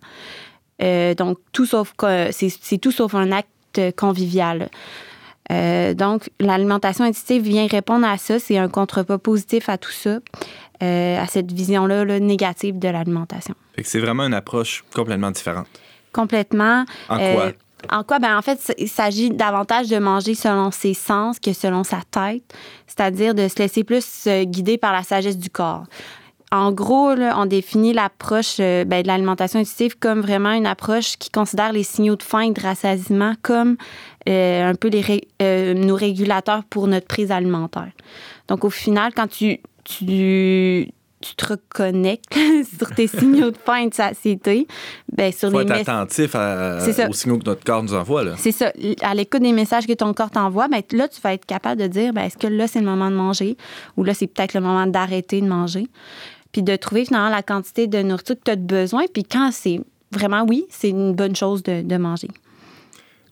[0.81, 1.93] Donc, tout sauf
[2.31, 4.69] c'est tout sauf un acte convivial.
[5.51, 8.39] Euh, donc, l'alimentation intuitive vient répondre à ça.
[8.39, 10.19] C'est un contrepas positif à tout ça,
[10.83, 13.55] euh, à cette vision-là là, négative de l'alimentation.
[13.83, 15.67] C'est vraiment une approche complètement différente.
[16.13, 16.85] Complètement.
[17.09, 17.53] En Euh, quoi?
[17.91, 18.19] En quoi?
[18.19, 22.43] Ben, en fait, il s'agit davantage de manger selon ses sens que selon sa tête,
[22.87, 25.85] c'est-à-dire de se laisser plus guider par la sagesse du corps.
[26.51, 31.19] En gros, là, on définit l'approche euh, ben, de l'alimentation intuitive comme vraiment une approche
[31.19, 33.77] qui considère les signaux de faim et de rassasiement comme
[34.27, 37.91] un peu les ré- euh, nos régulateurs pour notre prise alimentaire.
[38.49, 40.89] Donc, au final, quand tu, tu,
[41.21, 42.37] tu te reconnectes
[42.79, 44.67] sur tes signaux de faim et de satiété,
[45.13, 46.79] ben, sur faut les être attentif à-
[47.09, 48.37] aux signaux que notre corps nous envoie.
[48.37, 48.73] C'est ça.
[49.03, 51.87] À l'écoute des messages que ton corps t'envoie, ben, là, tu vas être capable de
[51.87, 53.57] dire ben, est-ce que là, c'est le moment de manger?
[53.97, 55.87] Ou là, c'est peut-être le moment d'arrêter de manger?
[56.53, 59.03] Puis de trouver finalement la quantité de nourriture que tu as besoin.
[59.13, 59.81] Puis quand c'est
[60.13, 62.29] vraiment oui, c'est une bonne chose de, de manger.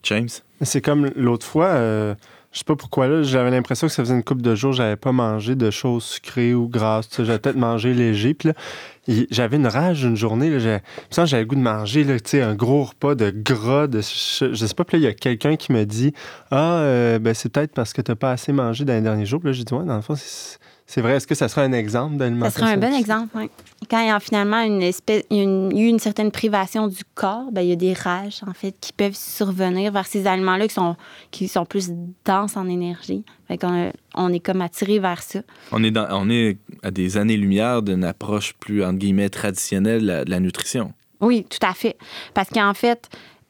[0.07, 0.29] James?
[0.61, 2.15] C'est comme l'autre fois, euh,
[2.51, 4.95] je sais pas pourquoi, là, j'avais l'impression que ça faisait une couple de jours, j'avais
[4.95, 7.09] pas mangé de choses sucrées ou grasses.
[7.17, 8.33] J'avais peut-être mangé léger.
[8.33, 10.49] Puis là, j'avais une rage une journée.
[10.49, 13.87] Là, j'avais, j'avais le goût de manger là, un gros repas de gras.
[13.87, 16.13] De, je, je sais pas, puis là, il y a quelqu'un qui me dit
[16.49, 19.39] Ah, euh, ben, c'est peut-être parce que tu pas assez mangé dans les derniers jours.
[19.39, 20.57] Puis là, j'ai dit Ouais, dans le fond, c'est,
[20.89, 21.17] c'est vrai.
[21.17, 22.61] Est-ce que ça serait un exemple Ça d'alimentation?
[22.65, 23.27] serait un bon exemple.
[23.35, 23.49] oui.
[23.91, 27.03] Quand il y a finalement une espèce, il y a une, une certaine privation du
[27.13, 30.67] corps, ben, il y a des rages en fait qui peuvent survenir vers ces aliments-là
[30.67, 30.95] qui sont,
[31.29, 31.91] qui sont plus
[32.25, 33.23] denses en énergie.
[33.47, 35.41] Fait qu'on on est comme attiré vers ça.
[35.71, 40.07] On est, dans, on est à des années-lumière d'une approche plus, entre guillemets, traditionnelle de
[40.07, 40.93] la, de la nutrition.
[41.21, 41.97] Oui, tout à fait.
[42.33, 43.07] Parce qu'en fait,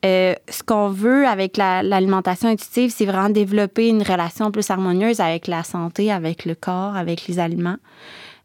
[0.08, 5.20] euh, ce qu'on veut avec la- l'alimentation intuitive, c'est vraiment développer une relation plus harmonieuse
[5.20, 7.78] avec la santé, avec le corps, avec les aliments.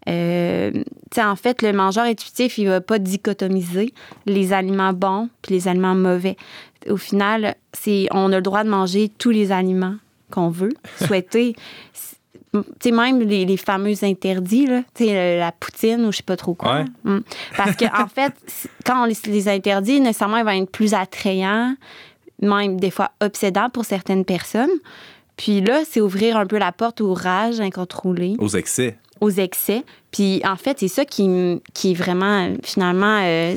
[0.09, 0.83] Euh, tu
[1.15, 3.95] sais, en fait, le mangeur intuitif, il va pas dichotomiser
[4.27, 6.37] les aliments bons puis les aliments mauvais.
[6.91, 9.95] Au final, c'est on a le droit de manger tous les aliments
[10.33, 10.73] qu'on veut,
[11.07, 11.55] souhaiter.
[12.53, 16.19] Tu sais, même les, les fameux interdits, là, tu sais, le- la poutine ou je
[16.19, 16.81] sais pas trop quoi.
[16.81, 16.85] Ouais.
[17.05, 17.21] Mm.
[17.57, 18.33] Parce qu'en en fait,
[18.85, 21.75] quand on les, les interdit, nécessairement, ils vont être plus attrayants,
[22.43, 24.69] même des fois obsédants pour certaines personnes.
[25.39, 28.99] Puis là, c'est ouvrir un peu la porte aux rages incontrôlées, Aux excès.
[29.23, 29.83] aux excès.
[30.11, 33.55] Puis en fait, c'est ça qui, qui est vraiment, finalement, euh,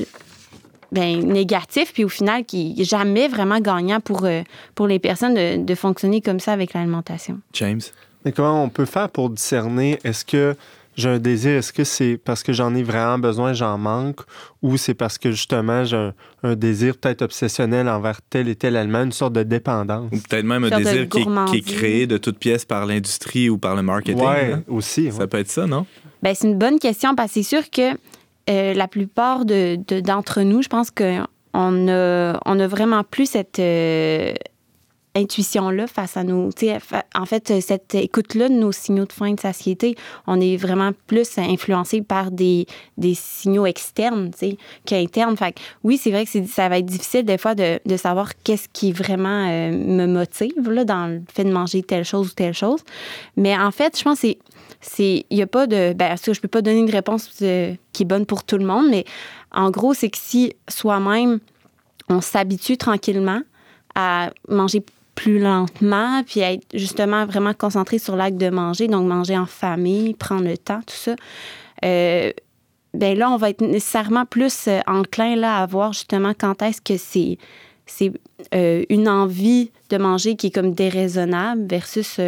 [0.93, 4.41] ben, négatif, puis au final, qui est jamais vraiment gagnant pour, euh,
[4.73, 7.39] pour les personnes de, de fonctionner comme ça avec l'alimentation.
[7.51, 7.81] James?
[8.25, 10.55] Mais comment on peut faire pour discerner est-ce que
[10.97, 14.21] j'ai un désir, est-ce que c'est parce que j'en ai vraiment besoin, j'en manque,
[14.61, 18.77] ou c'est parce que justement j'ai un, un désir peut-être obsessionnel envers tel et tel
[18.77, 20.07] aliment, une sorte de dépendance?
[20.13, 21.65] Ou peut-être même un désir qui est, qui est gourmandise.
[21.65, 24.23] créé de toutes pièces par l'industrie ou par le marketing.
[24.25, 24.63] Ouais, hein?
[24.69, 25.05] aussi.
[25.07, 25.11] ouais.
[25.11, 25.85] Ça peut être ça, non?
[26.23, 27.91] Ben, c'est une bonne question parce que c'est sûr que
[28.49, 31.25] euh, la plupart de- de- d'entre nous, je pense qu'on
[31.89, 34.33] a, on a vraiment plus cette euh,
[35.15, 36.49] intuition-là face à nos.
[37.15, 39.95] En fait, cette écoute-là de nos signaux de et de satiété,
[40.27, 44.31] on est vraiment plus influencé par des, des signaux externes
[44.85, 45.37] qu'internes.
[45.37, 48.31] Fait que oui, c'est vrai que ça va être difficile des fois de, de savoir
[48.43, 52.33] qu'est-ce qui vraiment euh, me motive là, dans le fait de manger telle chose ou
[52.33, 52.81] telle chose.
[53.37, 54.35] Mais en fait, je pense que
[54.81, 57.73] c'est il y a pas de ben ça je peux pas donner une réponse euh,
[57.93, 59.05] qui est bonne pour tout le monde mais
[59.51, 61.39] en gros c'est que si soi-même
[62.09, 63.41] on s'habitue tranquillement
[63.95, 64.83] à manger
[65.15, 70.13] plus lentement puis être justement vraiment concentré sur l'acte de manger donc manger en famille
[70.13, 71.15] prendre le temps tout ça
[71.83, 72.31] euh,
[72.93, 76.81] ben là on va être nécessairement plus euh, enclin là à voir justement quand est-ce
[76.81, 77.37] que c'est
[78.53, 82.19] euh, une envie de manger qui est comme déraisonnable versus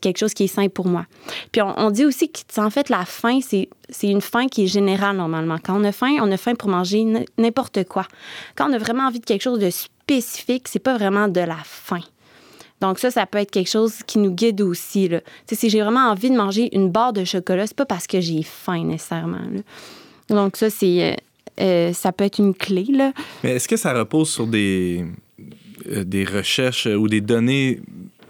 [0.00, 1.06] quelque chose qui est sain pour moi.
[1.52, 3.68] Puis on, on dit aussi que, en fait, la faim, c'est
[4.02, 5.58] une faim qui est générale normalement.
[5.62, 7.04] Quand on a faim, on a faim pour manger
[7.38, 8.06] n'importe quoi.
[8.56, 9.70] Quand on a vraiment envie de quelque chose de
[10.04, 12.00] spécifique, c'est pas vraiment de la faim.
[12.80, 15.08] Donc ça, ça peut être quelque chose qui nous guide aussi.
[15.08, 15.20] Là.
[15.50, 18.42] Si j'ai vraiment envie de manger une barre de chocolat, c'est pas parce que j'ai
[18.42, 19.38] faim nécessairement.
[20.28, 21.16] Donc ça, c'est euh,
[21.60, 22.84] euh, ça peut être une clé.
[22.90, 23.12] Là.
[23.42, 25.04] Mais est-ce que ça repose sur des,
[25.90, 27.80] euh, des recherches ou des données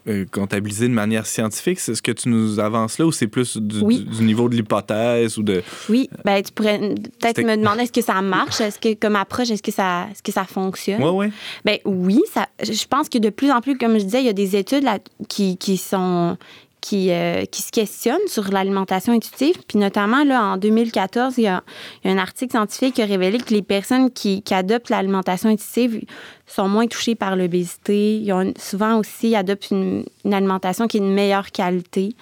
[0.08, 1.80] euh, comptabilisé de manière scientifique.
[1.80, 4.00] C'est ce que tu nous avances là ou c'est plus du, Oui.
[4.00, 5.62] du- du niveau de l'hypothèse ou de.
[5.88, 9.50] Oui, ben, tu pourrais peut-être me demander est-ce que ça marche, est-ce que comme approche,
[9.50, 11.02] est-ce que ça, est-ce que ça fonctionne?
[11.02, 11.30] Ouais.
[11.64, 14.30] Ben oui, ça, je pense que de plus en plus, comme je disais, il y
[14.30, 16.36] a des études là, qui, qui sont
[16.84, 19.54] qui, euh, qui se questionnent sur l'alimentation intuitive.
[19.66, 21.64] Puis notamment, là, en 2014, il y, a,
[22.04, 26.04] il un article scientifique qui a révélé que les personnes qui, adoptent l'alimentation intuitive
[26.46, 28.18] sont moins touchées par l'obésité.
[28.18, 32.14] Ils ont souvent aussi adoptent une, alimentation qui est de meilleure qualité.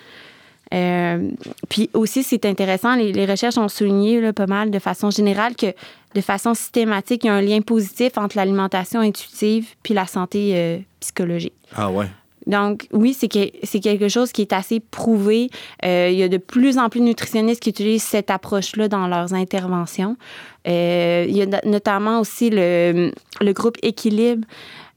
[0.73, 1.29] Euh,
[1.69, 5.57] puis aussi, c'est intéressant, les, les recherches ont souligné là, pas mal de façon générale
[5.57, 5.75] que
[6.15, 10.53] de façon systématique, il y a un lien positif entre l'alimentation intuitive puis la santé
[10.55, 11.55] euh, psychologique.
[11.75, 12.07] Ah ouais.
[12.47, 15.49] Donc, oui, c'est que, c'est quelque chose qui est assez prouvé.
[15.85, 19.07] Euh, il y a de plus en plus de nutritionnistes qui utilisent cette approche-là dans
[19.07, 20.17] leurs interventions.
[20.69, 24.47] Euh, il y a no- notamment aussi le, le groupe Équilibre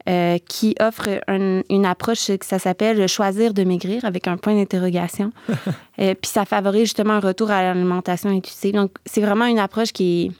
[0.07, 4.55] euh, qui offre un- une approche que ça s'appelle choisir de maigrir avec un point
[4.55, 5.31] d'interrogation.
[5.97, 8.73] Puis ça favorise justement un retour à l'alimentation intuitive.
[8.75, 10.31] Donc, c'est vraiment une approche qui, est-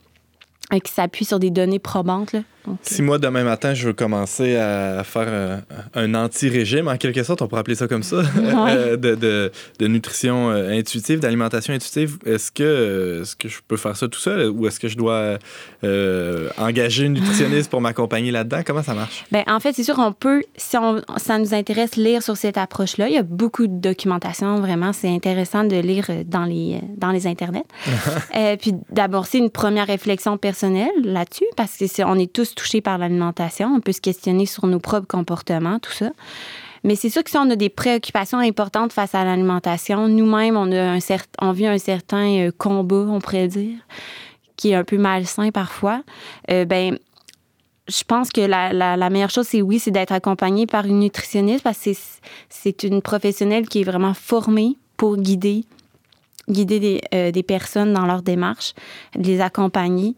[0.74, 2.34] euh, qui s'appuie sur des données probantes.
[2.34, 2.40] Là.
[2.66, 5.58] Donc, Si moi, demain matin, je veux commencer à faire euh,
[5.94, 9.88] un anti-régime, en quelque sorte, on pourrait appeler ça comme ça, euh, de, de- de
[9.88, 14.50] nutrition euh, intuitive, d'alimentation intuitive, est-ce que, est-ce que je peux faire ça tout seul
[14.50, 15.38] ou est-ce que je dois
[15.84, 18.62] euh, engager une nutritionniste pour m'accompagner là-dedans?
[18.66, 19.26] Comment ça marche?
[19.32, 22.58] Ben, en fait, c'est sûr, on peut, si on, ça nous intéresse, lire sur cette
[22.58, 23.08] approche-là.
[23.10, 24.92] Il y a beaucoup de documentation, vraiment.
[24.92, 27.66] C'est intéressant de lire dans les, dans les internets.
[28.36, 30.55] Euh, puis d'abord, c'est une première réflexion personnelle
[31.04, 33.74] là-dessus, parce que c'est- on est tous touchés par l'alimentation.
[33.76, 36.12] On peut se questionner sur nos propres comportements, tout ça.
[36.84, 40.70] Mais c'est sûr que si on a des préoccupations importantes face à l'alimentation, nous-mêmes, on,
[41.42, 43.78] on vit un certain euh, combat, on pourrait dire,
[44.56, 46.04] qui est un peu malsain parfois.
[46.52, 46.98] Euh, ben,
[47.88, 51.64] je pense que la, la- meilleure chose, c'est oui, c'est d'être accompagné par une nutritionniste
[51.64, 51.92] parce que
[52.50, 55.66] c'est une professionnelle qui est vraiment formée pour guider,
[56.50, 58.74] guider des, euh, des personnes dans leur démarche,
[59.16, 60.16] les accompagner.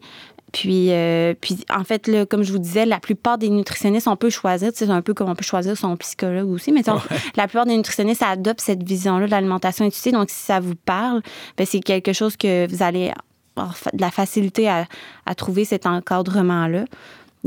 [0.52, 4.16] Puis, euh, puis en fait, là, comme je vous disais, la plupart des nutritionnistes, on
[4.16, 6.82] peut choisir, c'est un peu comme on peut choisir son psychologue aussi, mais
[7.36, 10.12] la plupart des nutritionnistes adoptent cette vision-là de l'alimentation intuitive.
[10.12, 11.22] Donc, si ça vous parle,
[11.56, 13.12] ben, c'est quelque chose que vous allez
[13.56, 14.86] avoir de la facilité à,
[15.26, 16.84] à trouver cet encadrement-là.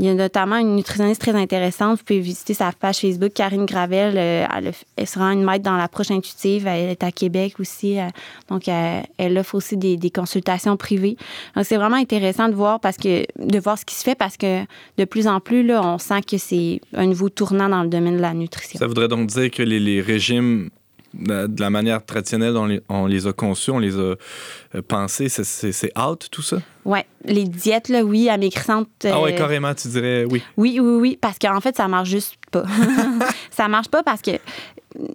[0.02, 1.98] Il y a notamment une nutritionniste très intéressante.
[1.98, 4.14] Vous pouvez visiter sa page Facebook, Karine Gravel.
[4.16, 6.66] euh, Elle, sera une maître dans l'approche intuitive.
[6.66, 8.00] Elle est à Québec aussi.
[8.00, 8.08] euh,
[8.48, 11.16] Donc, elle, elle offre aussi des, consultations privées.
[11.54, 14.36] Donc, c'est vraiment intéressant de voir parce que de voir ce qui se fait parce
[14.36, 14.64] que
[14.98, 18.16] de plus en plus, là, on sent que c'est un nouveau tournant dans le domaine
[18.16, 18.80] de la nutrition.
[18.80, 20.70] Ça voudrait donc dire que les régimes,
[21.14, 24.14] de la manière traditionnelle dont on les, a conçus, on les a
[24.74, 26.58] euh, pensés, c'est- out tout ça?
[26.84, 28.88] Ouais, les diètes, là, oui, amaigrissantes.
[29.04, 30.42] Ah ouais, euh, carrément, tu dirais oui.
[30.56, 32.64] Oui, oui, oui, parce qu'en fait, ça marche juste pas.
[33.50, 34.32] ça marche pas parce que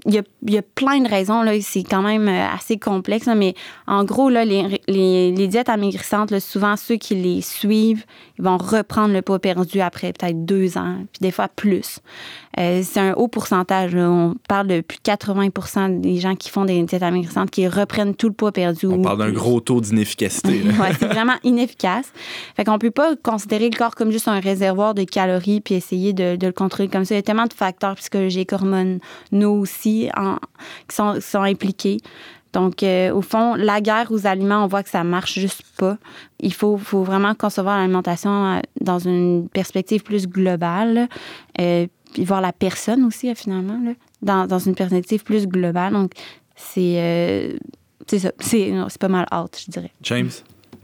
[0.06, 1.44] il y a, il y a plein de raisons.
[1.44, 3.26] Là, c'est quand même euh, assez complexe.
[3.28, 3.54] là, mais
[3.86, 8.04] en gros, là, les, les, les diètes amaigrissantes, là, souvent, ceux qui les suivent,
[8.40, 12.00] ils vont reprendre le poids perdu après peut-être deux ans, puis des fois plus.
[12.60, 13.94] Euh, c'est un haut pourcentage.
[13.96, 14.10] là.
[14.10, 18.16] On parle de plus de 80% des gens qui font des diètes amaigrissantes qui reprennent
[18.16, 18.88] tout le poids perdu.
[18.88, 20.62] On parle d'un gros taux d'inefficacité.
[20.80, 22.12] Ouais, c'est vraiment inefficace.
[22.56, 26.14] Fait qu'on peut pas considérer le corps comme juste un réservoir de calories puis essayer
[26.14, 27.14] de, de le contrôler comme ça.
[27.16, 30.38] Il y a tellement de facteurs psychologiques, hormonaux aussi en-
[30.88, 31.98] qui sont, qui sont impliqués.
[32.54, 35.98] Donc, euh, au fond, la guerre aux aliments, on voit que ça marche juste pas.
[36.40, 41.08] Il faut, faut vraiment concevoir l'alimentation euh, dans une perspective plus globale.
[41.60, 43.92] Euh, puis voir la personne aussi, euh, finalement, là,
[44.22, 45.94] dans, dans une perspective plus globale.
[45.94, 46.12] Donc,
[46.56, 47.54] c'est euh,
[48.08, 48.32] c'est ça.
[48.40, 49.92] C'est pas mal out, je dirais.
[50.02, 50.30] James?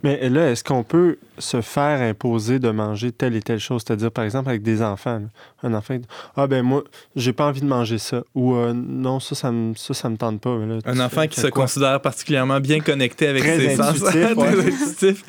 [0.03, 3.83] Mais là, est-ce qu'on peut se faire imposer de manger telle et telle chose?
[3.87, 5.19] C'est-à-dire, par exemple, avec des enfants.
[5.19, 5.27] là.
[5.63, 5.95] Un enfant,
[6.35, 6.83] ah ben moi,
[7.15, 8.21] j'ai pas envie de manger ça.
[8.35, 10.57] Ou euh, non, ça, ça me, ça, ça me tente pas.
[10.57, 11.61] Mais là, Un enfant qui se quoi?
[11.63, 14.03] considère particulièrement bien connecté avec Très ses sens.
[14.03, 14.51] intuitif, ouais.
[14.51, 15.23] Très intuitif.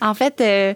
[0.00, 0.74] En fait, euh,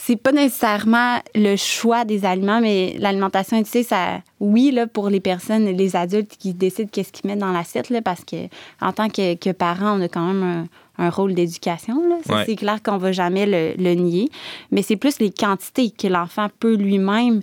[0.00, 5.18] c'est pas nécessairement le choix des aliments, mais l'alimentation intuitive, ça, oui, là, pour les
[5.18, 8.46] personnes, les adultes qui décident qu'est-ce qu'ils mettent dans l'assiette, là, parce que
[8.80, 11.96] en tant que, que parents, on a quand même un, un rôle d'éducation.
[12.28, 12.44] Ouais.
[12.46, 14.30] C'est clair qu'on va jamais le, le nier,
[14.70, 17.42] mais c'est plus les quantités que l'enfant peut lui-même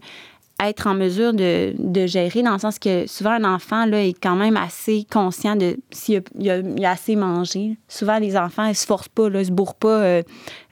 [0.63, 4.13] être en mesure de, de gérer, dans le sens que souvent, un enfant là, est
[4.17, 7.75] quand même assez conscient de s'il a, il a- il a assez mangé.
[7.89, 10.23] Souvent, les enfants, ils se forcent pas, là, ils se bourrent pas euh,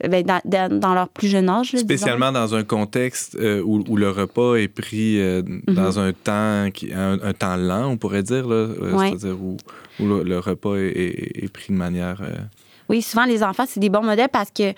[0.07, 1.73] ben, dans, dans- leur plus jeune âge.
[1.73, 1.85] là, disons.
[1.85, 5.75] Spécialement dans un contexte euh, où, où le repas est pris euh, Mhm.
[5.75, 9.09] dans un temps qui, un, un temps lent, on pourrait dire, Ouais.
[9.09, 9.57] c'est-à-dire où,
[9.99, 12.21] où le, le repas est, est- est pris de manière.
[12.89, 14.73] Oui, souvent, les enfants, c'est des bons modèles parce que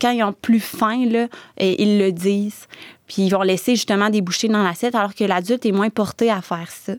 [0.00, 2.66] quand ils ont plus faim, là, ils le disent.
[3.06, 6.30] Puis ils vont laisser justement des bouchées dans l'assiette, alors que l'adulte est moins porté
[6.30, 6.94] à faire ça.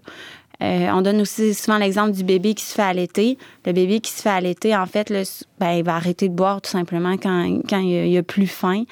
[0.60, 3.38] Euh, on donne aussi souvent l'exemple du bébé qui se fait allaiter.
[3.66, 6.64] Le bébé qui se fait allaiter, en fait, s- ben, il va arrêter de boire
[6.64, 8.84] tout simplement quand, quand il, a, il a plus faim.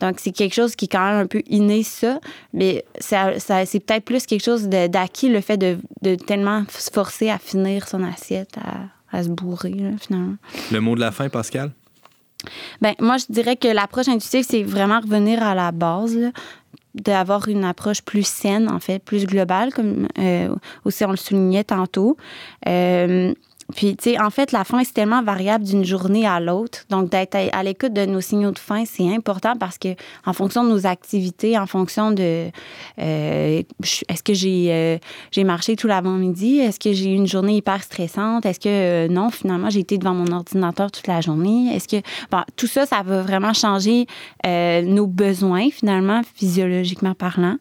[0.00, 2.20] Donc, c'est quelque chose qui est quand même un peu inné, ça.
[2.52, 6.90] Mais ça, ça- c'est peut-être plus quelque chose d'acquis, le fait de, de tellement se
[6.90, 10.34] forcer à finir son assiette, à, à se bourrer, finalement.
[10.72, 11.70] Le mot de la fin, Pascal?
[12.80, 16.18] Ben, moi, je dirais que l'approche intuitive, c'est vraiment revenir à la base,
[16.94, 20.54] d'avoir une approche plus saine, en fait, plus globale, comme euh,
[20.84, 22.16] aussi on le soulignait tantôt.
[22.68, 23.34] Euh,
[23.72, 26.84] puis, tu sais, en fait, la faim, c'est tellement variable d'une journée à l'autre.
[26.90, 29.88] Donc, d'être à, l'écoute de nos signaux de faim, c'est important parce que,
[30.26, 32.50] en fonction de nos activités, en fonction de.
[33.00, 33.62] euh,
[34.08, 34.98] Est-ce que j'ai euh,
[35.32, 36.58] j'ai marché tout l'avant-midi?
[36.58, 38.44] Est-ce que j'ai eu une journée hyper stressante?
[38.44, 41.74] Est-ce que, euh, non, finalement, j'ai été devant mon ordinateur toute la journée?
[41.74, 42.02] Est-ce que.
[42.30, 44.06] Bon, tout ça, ça va vraiment changer
[44.44, 47.56] nos besoins, finalement, physiologiquement parlant.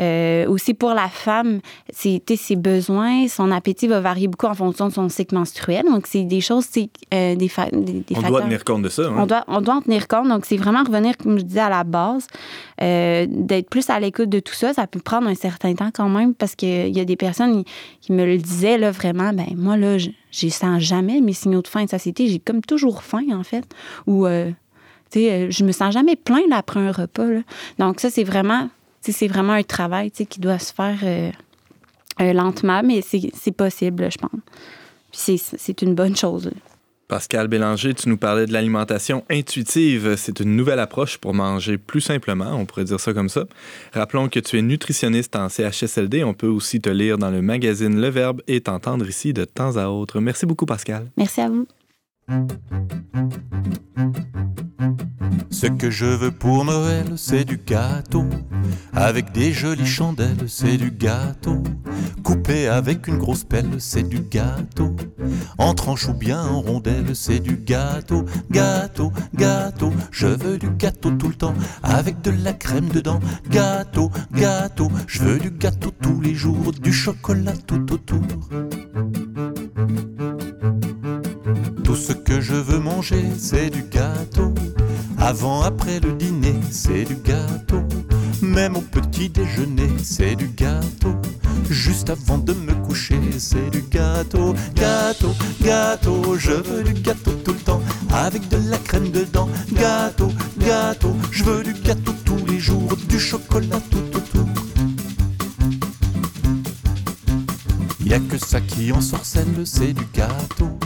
[0.00, 1.60] Euh, aussi pour la femme,
[1.92, 5.84] c'est ses besoins, son appétit va varier beaucoup en fonction de son cycle menstruel.
[5.84, 8.30] Donc, c'est des choses, c'est euh, des, fa- des, des On facteurs.
[8.30, 9.02] doit tenir compte de ça.
[9.02, 9.14] hein?
[9.18, 10.28] On doit, on doit en tenir compte.
[10.28, 12.26] Donc, c'est vraiment revenir, comme je disais, à la base,
[12.80, 14.72] euh, d'être plus à l'écoute de tout ça.
[14.72, 17.62] Ça peut prendre un certain temps quand même parce qu'il y a des personnes
[18.00, 21.60] qui me le disaient, là, vraiment, ben moi, là, je je sens jamais mes signaux
[21.60, 22.26] de faim de satiété.
[22.28, 23.64] J'ai comme toujours faim, en fait.
[24.06, 24.54] Ou, tu
[25.10, 27.26] sais, euh, je me sens jamais plein là, après un repas.
[27.26, 27.40] là.
[27.78, 28.70] Donc, ça, c'est vraiment,
[29.10, 31.30] c'est vraiment un travail, tu sais, qui doit se faire euh,
[32.20, 34.30] euh, lentement, mais c'est possible, je pense.
[35.10, 36.44] Puis c'est- c'est une bonne chose.
[36.44, 36.52] là.
[37.08, 40.14] Pascal Bélanger, tu nous parlais de l'alimentation intuitive.
[40.16, 43.44] C'est une nouvelle approche pour manger plus simplement, on pourrait dire ça comme ça.
[43.92, 46.24] Rappelons que tu es nutritionniste en CHSLD.
[46.24, 49.76] On peut aussi te lire dans le magazine Le Verbe et t'entendre ici de temps
[49.76, 50.20] à autre.
[50.20, 51.04] Merci beaucoup, Pascal.
[51.18, 51.66] Merci à vous.
[55.50, 58.24] Ce que je veux pour Noël, c'est du gâteau.
[58.92, 61.62] Avec des jolies chandelles, c'est du gâteau.
[62.22, 64.96] Coupé avec une grosse pelle, c'est du gâteau.
[65.58, 68.24] En tranche ou bien en rondelle, c'est du gâteau.
[68.50, 71.54] Gâteau, gâteau, je veux du gâteau tout le temps.
[71.82, 73.20] Avec de la crème dedans.
[73.48, 76.72] Gâteau, gâteau, je veux du gâteau tous les jours.
[76.72, 78.22] Du chocolat tout autour.
[81.92, 84.54] Tout ce que je veux manger, c'est du gâteau.
[85.18, 87.82] Avant, après le dîner, c'est du gâteau.
[88.40, 91.14] Même au petit déjeuner, c'est du gâteau.
[91.68, 94.54] Juste avant de me coucher, c'est du gâteau.
[94.74, 97.82] Gâteau, gâteau, je veux du gâteau tout le temps.
[98.10, 99.50] Avec de la crème dedans.
[99.74, 102.96] Gâteau, gâteau, je veux du gâteau tous les jours.
[103.06, 104.48] Du chocolat tout autour.
[108.00, 110.78] Y a que ça qui en sorcelle, c'est du gâteau.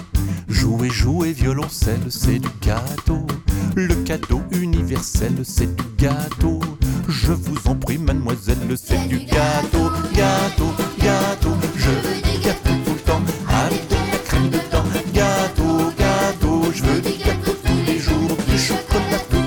[0.48, 3.26] Jouer, jouer, violoncelle, c'est du gâteau.
[3.74, 6.60] Le cadeau universel, c'est du gâteau.
[7.08, 9.90] Je vous en prie, mademoiselle, c'est du gâteau.
[10.14, 13.22] Gâteau, gâteau, je veux du gâteau tout le temps.
[13.48, 14.84] Avec de la crème dedans.
[15.12, 18.36] Gâteau, gâteau, je veux du gâteau tous les jours.
[18.48, 19.42] Du chocolat tout.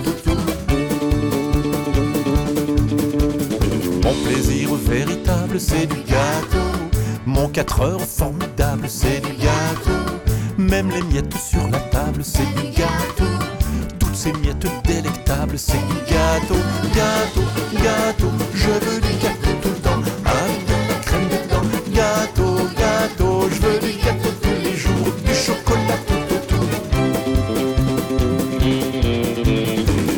[4.03, 6.57] Mon plaisir véritable, c'est du gâteau.
[7.25, 9.38] Mon 4 heures formidable, c'est du.
[10.81, 13.25] Les miettes sur la table, c'est du gâteau.
[13.99, 16.55] Toutes ces miettes délectables, c'est du gâteau.
[16.95, 20.01] Gâteau, gâteau, je veux du gâteau tout le temps.
[20.25, 21.65] Avec de la crème dedans.
[21.93, 25.13] Gâteau, gâteau, je veux du gâteau tous les jours.
[25.25, 26.69] Du chocolat tout autour.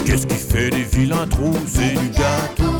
[0.05, 1.57] Qu'est-ce qui fait des vilains trous?
[1.67, 2.77] C'est du gâteau.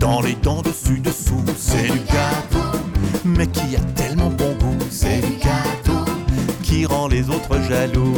[0.00, 2.78] Dans les dents dessus dessous, c'est du gâteau.
[3.24, 3.80] Mais qui a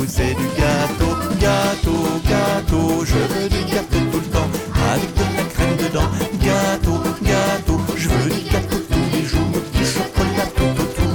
[0.08, 1.14] c'est du gâteau.
[1.38, 4.48] Gâteau, gâteau, je veux du gâteau tout le temps.
[4.92, 6.10] Avec de la crème dedans.
[6.42, 9.62] Gâteau, gâteau, je veux du gâteau tous les jours.
[9.74, 11.12] Du chocolat tout autour.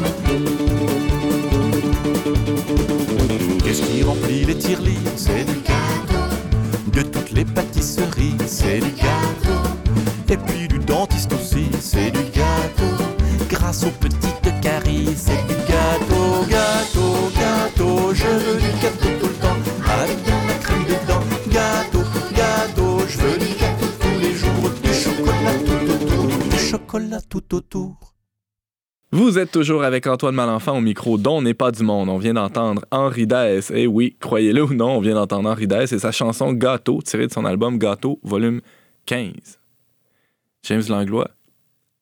[3.64, 6.26] Qu'est-ce qui remplit les tirelires C'est du gâteau.
[6.94, 9.17] De toutes les pâtisseries, c'est du gâteau.
[27.48, 28.14] Tout autour.
[29.12, 32.10] Vous êtes toujours avec Antoine Malenfant au micro dont n'est pas du monde.
[32.10, 33.72] On vient d'entendre Henri Dess.
[33.74, 37.28] Eh oui, croyez-le ou non, on vient d'entendre Henri Dess et sa chanson Gâteau, tirée
[37.28, 38.60] de son album Gâteau, volume
[39.06, 39.32] 15.
[40.64, 41.30] James Langlois,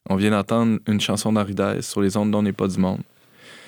[0.09, 3.01] on vient d'entendre une chanson d'Henri Dess sur les ondes dont n'est pas du monde.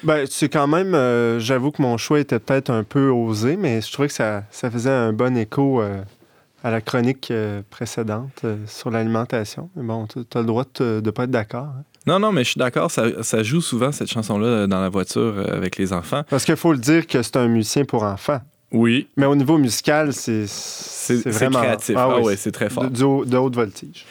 [0.04, 3.82] Ben, c'est quand même, euh, j'avoue que mon choix était peut-être un peu osé, mais
[3.82, 6.02] je trouvais que ça, ça faisait un bon écho euh,
[6.64, 9.70] à la chronique euh, précédente euh, sur l'alimentation.
[9.76, 11.66] Mais bon, tu as le droit de ne pas être d'accord.
[11.66, 11.84] hein.
[12.08, 14.90] Non, non, mais je suis d'accord, ça, ça joue souvent cette chanson-là euh, dans la
[14.90, 16.24] voiture avec les enfants.
[16.30, 18.40] Parce qu'il faut le dire que c'est un musicien pour enfants.
[18.72, 19.08] Oui.
[19.18, 20.46] Mais au niveau musical, c'est
[21.26, 21.96] vraiment créatif.
[21.98, 22.90] Ah Ah, oui, ouais, c'est très fort.
[22.90, 24.06] de, de haute voltige.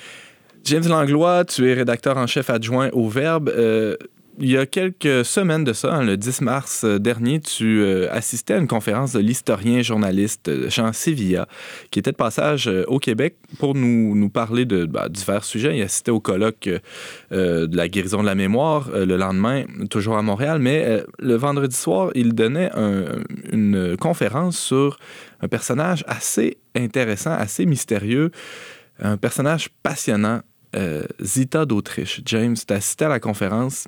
[0.65, 3.49] James Langlois, tu es rédacteur en chef adjoint au Verbe.
[3.51, 3.97] Euh,
[4.39, 8.09] il y a quelques semaines de ça, hein, le 10 mars euh, dernier, tu euh,
[8.13, 11.49] assistais à une conférence de l'historien journaliste euh, Jean Sevilla,
[11.91, 15.77] qui était de passage au Québec pour nous, parler de bah, divers sujets.
[15.79, 16.69] Il assistait au colloque
[17.31, 22.11] de la guérison de la mémoire le lendemain, toujours à Montréal, mais le vendredi soir,
[22.15, 23.23] il donnait un-
[23.53, 24.99] une conférence sur
[25.41, 28.31] un personnage assez intéressant, assez mystérieux,
[28.99, 30.41] un personnage passionnant,
[31.23, 32.21] Zita d'Autriche.
[32.27, 33.87] James, tu assisté à la conférence.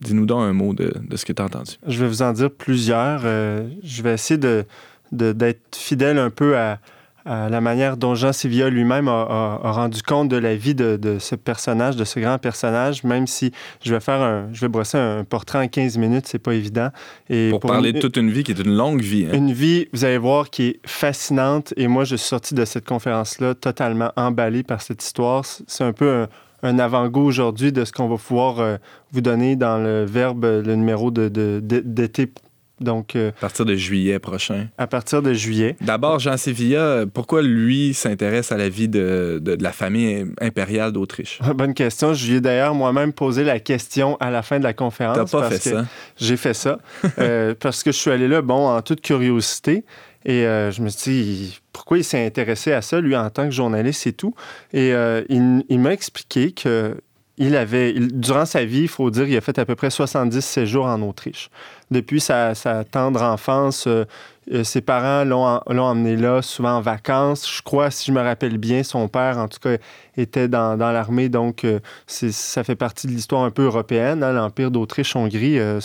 [0.00, 1.72] Dis-nous donc un mot de, de ce que tu as entendu.
[1.86, 3.22] Je vais vous en dire plusieurs.
[3.24, 4.64] Euh, je vais essayer de,
[5.12, 6.78] de- d'être fidèle un peu à,
[7.24, 10.74] à la manière dont Jean Sevilla lui-même a, a- a rendu compte de la vie
[10.74, 14.60] de, de ce personnage, de ce grand personnage, même si je vais faire un, je
[14.60, 16.90] vais brosser un portrait en 15 minutes, c'est pas évident.
[17.30, 19.26] Et Pour, parler de une- toute une vie qui est une longue vie.
[19.28, 19.34] hein.
[19.34, 21.72] Une vie, vous allez voir, qui est fascinante.
[21.78, 25.42] Et moi, je suis sorti de cette conférence-là totalement emballé par cette histoire.
[25.66, 26.28] C'est un peu un,
[26.66, 28.76] un avant-goût aujourd'hui de ce qu'on va pouvoir euh,
[29.12, 32.30] vous donner dans le verbe, le numéro de, de- de- d'été.
[32.78, 34.66] Donc, euh, À partir de juillet prochain.
[34.76, 35.76] à partir de juillet.
[35.80, 40.92] D'abord, Jean Sevilla, pourquoi lui s'intéresse à la vie de, de- de la famille impériale
[40.92, 41.40] d'Autriche?
[41.54, 42.12] Bonne question.
[42.12, 45.16] Je lui ai d'ailleurs moi-même posé la question à la fin de la conférence.
[45.16, 45.86] T'as pas parce fait que ça?
[46.18, 46.78] J'ai fait ça.
[47.18, 49.84] euh, parce que je suis allé là, bon, en toute curiosité.
[50.26, 53.44] Et euh, je me suis dit, pourquoi il s'est intéressé à ça, lui, en tant
[53.44, 54.34] que journaliste et tout.
[54.72, 56.96] Et euh, il, m'a expliqué que
[57.36, 60.40] il avait, durant sa vie, il faut dire, il a fait à peu près 70
[60.40, 61.50] séjours en Autriche.
[61.90, 62.54] Depuis sa,
[62.90, 64.06] tendre enfance, euh,
[64.52, 67.46] euh, ses parents l'ont, en- l'ont emmené là, souvent en vacances.
[67.46, 69.76] Je crois, si je me rappelle bien, son père, en tout cas,
[70.16, 74.32] était dans, dans l'armée, donc euh, ça fait partie de l'histoire un peu européenne, hein,
[74.32, 75.58] l'Empire d'Autriche-Hongrie.
[75.58, 75.80] euh,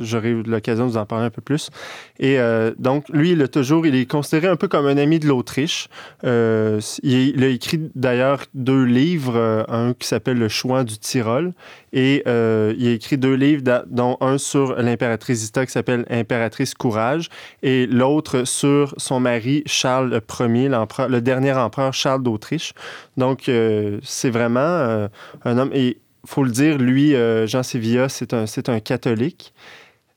[0.00, 1.70] J'aurai l'occasion de vous en parler un peu plus.
[2.18, 5.18] Et euh, donc, lui, il, a toujours, il est considéré un peu comme un ami
[5.18, 5.88] de l'Autriche.
[6.24, 11.52] Euh, il, a écrit d'ailleurs deux livres, un qui s'appelle Le Chouan du Tyrol,
[11.92, 17.28] et il a écrit deux livres, dont un sur l'impératrice Zita qui s'appelle Impératrice Courage,
[17.62, 20.70] et l'autre sur son mari Charles Ier,
[21.08, 22.72] le dernier empereur Charles d'Autriche.
[23.16, 25.08] Donc, euh, c'est vraiment euh,
[25.44, 25.70] un homme.
[25.72, 25.96] Et il
[26.30, 29.52] faut le dire, lui, euh, Jean Sevilla, c'est un, c'est un catholique.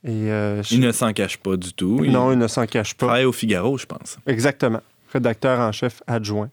[0.04, 2.04] Et, euh, je- Il ne s'en cache pas du tout.
[2.06, 3.06] Non, il ne s'en cache pas.
[3.06, 4.16] travaille au Figaro, je pense.
[4.26, 4.80] Exactement.
[5.12, 6.50] Rédacteur en chef adjoint.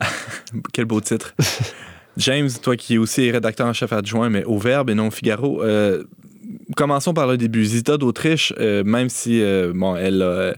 [0.72, 1.34] Quel beau titre.
[2.16, 5.10] James, toi qui es aussi rédacteur en chef adjoint, mais au Verbe et non au
[5.10, 5.62] Figaro,
[6.76, 7.64] commençons par le début.
[7.64, 10.54] Zita d'Autriche, euh, même si euh, bon, elle, a-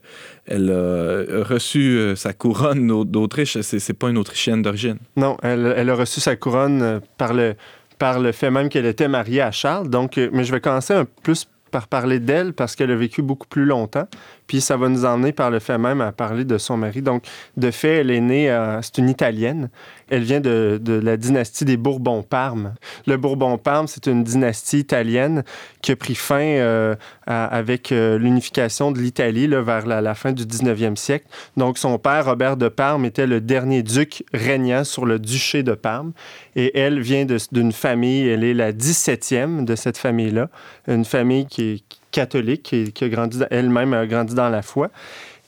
[0.46, 4.98] elle a reçu euh, sa couronne d'Au- d'Autriche, c'est pas une Autrichienne d'origine.
[5.16, 7.54] Non, elle, elle a reçu sa couronne euh, par le,
[7.98, 9.88] par le fait même qu'elle était mariée à Charles.
[9.88, 13.22] Donc, euh, mais je vais commencer un plus par parler d'elle parce qu'elle a vécu
[13.22, 14.06] beaucoup plus longtemps.
[14.47, 17.03] Puis ça va nous emmener par le fait même à parler de son mari.
[17.03, 17.24] Donc,
[17.57, 19.70] de fait, elle est née, euh, c'est une Italienne.
[20.11, 22.74] Elle vient de, la dynastie des Bourbons-Parme.
[23.07, 25.43] Le Bourbon-Parme, c'est une dynastie italienne
[25.80, 26.95] qui a pris fin euh,
[27.26, 31.26] avec euh, l'unification de l'Italie vers la, fin du 19e siècle.
[31.57, 35.72] Donc, son père, Robert de Parme, était le dernier duc régnant sur le duché de
[35.72, 36.12] Parme.
[36.57, 40.51] Et elle vient d'une famille, elle est la 17e de cette famille-là.
[40.88, 44.90] Une famille qui est catholique, qui, qui a grandi, elle-même a grandi dans la foi.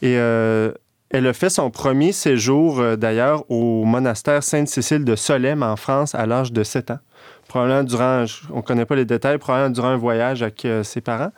[0.03, 0.73] Et euh,
[1.11, 6.15] elle a fait son premier séjour, euh, d'ailleurs, au monastère Sainte-Cécile de Solesmes, en France,
[6.17, 6.99] à l'âge de 7 ans.
[7.47, 11.01] Probablement durant, on ne connaît pas les détails, probablement durant un voyage avec euh, ses
[11.01, 11.31] parents.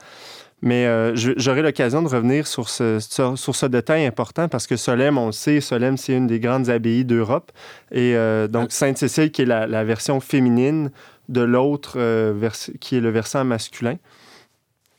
[0.62, 4.76] Mais euh, j'aurai l'occasion de revenir sur ce, sur, sur ce détail important parce que
[4.76, 7.52] Solesmes, on le sait, Solesmes, c'est une des grandes abbayes d'Europe.
[7.92, 10.90] Et euh, donc, Sainte-Cécile, qui est la, la version féminine
[11.28, 13.96] de l'autre, euh, vers- qui est le versant masculin.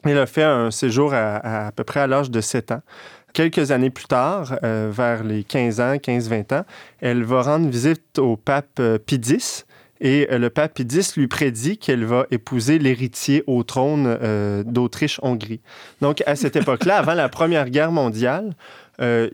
[0.08, 2.82] Elle a fait un séjour à, à, à peu près à l'âge de 7 ans.
[3.34, 6.66] Quelques années plus tard, euh, vers les 15 ans, 15-20 ans,
[7.01, 9.66] elle va rendre visite au pape euh, Pie X.
[9.99, 14.64] Et euh, le pape Pie X lui prédit qu'elle va épouser l'héritier au trône euh,
[14.64, 15.62] d'Autriche-Hongrie.
[16.01, 18.53] Donc, à cette époque-là, avant la Première Guerre mondiale,
[19.01, 19.30] euh,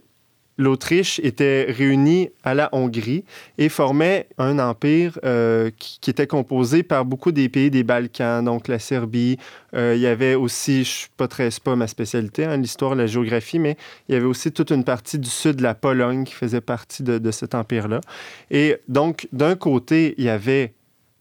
[0.58, 3.24] l'Autriche était réunie à la Hongrie
[3.58, 8.44] et formait un empire euh, qui, qui était composé par beaucoup des pays des Balkans,
[8.44, 9.38] donc la Serbie.
[9.74, 13.08] Euh, il y avait aussi, je suis pas très, pas ma spécialité, hein, l'histoire, la
[13.08, 13.78] géographie, mais
[14.08, 17.04] il y avait aussi toute une partie du sud de la Pologne qui faisait partie
[17.04, 18.02] de, de cet empire-là.
[18.52, 20.74] Et donc, d'un côté, il y avait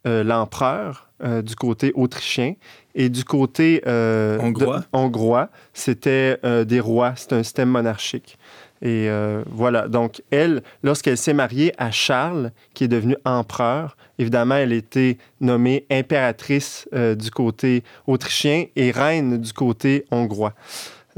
[0.05, 2.55] euh, l'empereur euh, du côté autrichien
[2.97, 4.83] et du côté euh, Hongrois.
[4.93, 8.37] hongrois, c'était des rois, c'était un système monarchique.
[8.83, 14.57] Et euh, voilà, donc elle, lorsqu'elle s'est mariée à Charles, qui est devenu empereur, évidemment,
[14.57, 20.55] elle était nommée impératrice euh, du côté autrichien et reine du côté hongrois.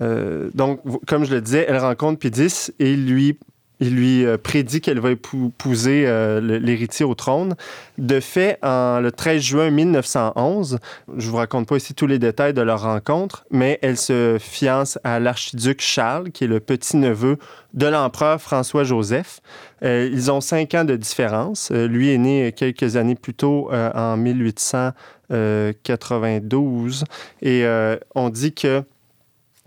[0.02, 3.38] Euh, donc, comme je le disais, elle rencontre Pédis et lui,
[3.84, 7.54] il lui euh, prédit qu'elle va épou- épouser euh, l'héritier au trône.
[7.98, 10.78] De fait, le 13 juin 1911,
[11.16, 14.98] je vous raconte pas ici tous les détails de leur rencontre, mais elle se fiance
[15.04, 17.36] à l'archiduc Charles, qui est le petit-neveu
[17.74, 19.40] de l'empereur François-Joseph.
[19.84, 21.70] Euh, ils ont cinq ans de différence.
[21.70, 27.04] Lui est né quelques années plus tôt, en 1892.
[27.42, 27.66] Et
[28.14, 28.82] on dit que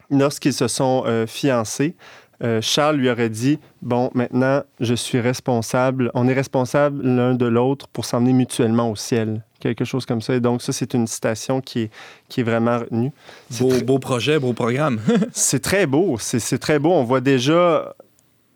[0.09, 1.95] lorsqu'ils se sont fiancés,
[2.43, 7.45] euh, Charles lui aurait dit Bon, maintenant, je suis responsable, on est responsable l'un de
[7.45, 9.43] l'autre pour s'emmener mutuellement au ciel.
[9.59, 10.35] Quelque chose comme ça.
[10.35, 11.91] Et donc, ça, c'est une citation qui est,
[12.29, 13.11] qui est vraiment retenue.
[13.59, 14.99] Beau, très- beau projet, beau programme.
[15.31, 16.17] c'est très beau.
[16.19, 16.91] C'est c'est très beau.
[16.91, 17.95] On voit déjà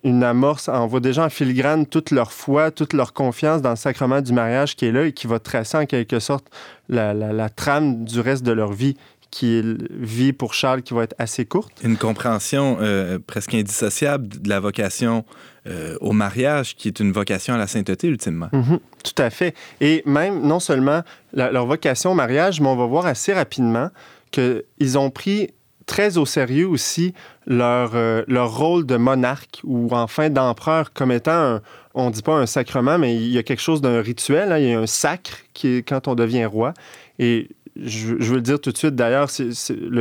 [0.03, 3.75] une amorce, on voit déjà en filigrane toute leur foi, toute leur confiance dans le
[3.75, 6.45] sacrement du mariage qui est là et qui va tracer en quelque sorte
[6.89, 8.95] la, la- la trame du reste de leur vie,
[9.31, 11.71] qui est une vie pour Charles qui va être assez courte.
[11.83, 15.25] Une compréhension euh, presque indissociable de la vocation
[15.67, 18.49] euh, au mariage, qui est une vocation à la sainteté, ultimement.
[18.51, 19.55] Mhm, tout à fait.
[19.79, 21.01] Et même, non seulement
[21.33, 23.89] la- leur vocation au mariage, mais on va voir assez rapidement
[24.31, 25.51] qu'ils ont pris
[25.85, 27.13] très au sérieux aussi
[27.45, 31.61] leur, euh, leur rôle de monarque ou enfin d'empereur comme étant, un-
[31.93, 34.51] on ne dit pas un sacrement, mais il y a quelque chose d'un rituel.
[34.51, 34.57] hein.
[34.57, 36.73] il y a un sacre qui est quand on devient roi.
[37.19, 39.29] Et je, je veux le dire tout de suite, d'ailleurs,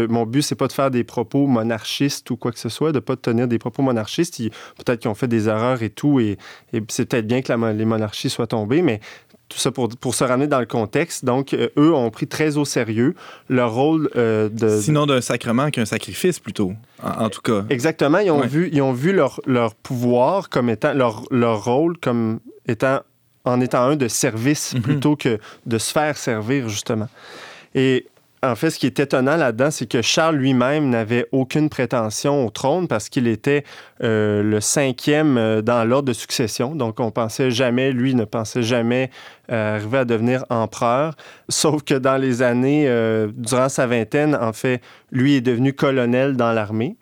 [0.08, 2.98] mon but, c'est pas de faire des propos monarchistes ou quoi que ce soit, de
[2.98, 4.38] pas tenir des propos monarchistes.
[4.76, 6.38] Peut-être qu'ils ont fait des erreurs et tout, et,
[6.72, 9.00] et c'est peut-être bien que la les monarchies soient tombées, mais
[9.48, 11.24] tout ça pour, pour se ramener dans le contexte.
[11.24, 13.14] Donc, euh, eux ont pris très au sérieux
[13.48, 14.80] leur rôle euh, de...
[14.80, 17.64] Sinon d'un sacrement qu'un sacrifice, plutôt, en, en tout cas.
[17.68, 18.46] Exactement, ils ont Ouais.
[18.46, 23.00] vu, ils ont vu leur, leur pouvoir comme étant, leur, leur rôle comme étant,
[23.44, 24.82] en étant un de service Mhm.
[24.82, 27.08] plutôt que de se faire servir, justement.
[27.74, 28.06] Et
[28.42, 32.50] en fait, ce qui est étonnant là-dedans, c'est que Charles lui-même n'avait aucune prétention au
[32.50, 33.64] trône parce qu'il était
[34.02, 36.74] euh, le cinquième euh, dans l'ordre de succession.
[36.74, 39.10] Donc, on pensait jamais, lui ne pensait jamais
[39.52, 41.16] euh, arriver à devenir empereur.
[41.50, 42.88] Sauf que dans les années,
[43.36, 46.96] durant sa vingtaine, en fait, lui est devenu colonel dans l'armée.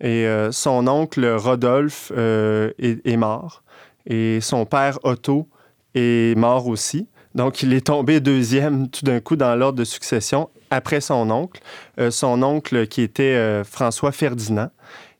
[0.00, 3.62] Et son oncle Rodolphe est, est mort.
[4.06, 5.48] Et son père Otto
[5.94, 7.06] est mort aussi.
[7.34, 11.60] Donc, il est tombé deuxième tout d'un coup dans l'ordre de succession après son oncle.
[11.98, 14.70] Euh, son oncle qui était euh, François Ferdinand.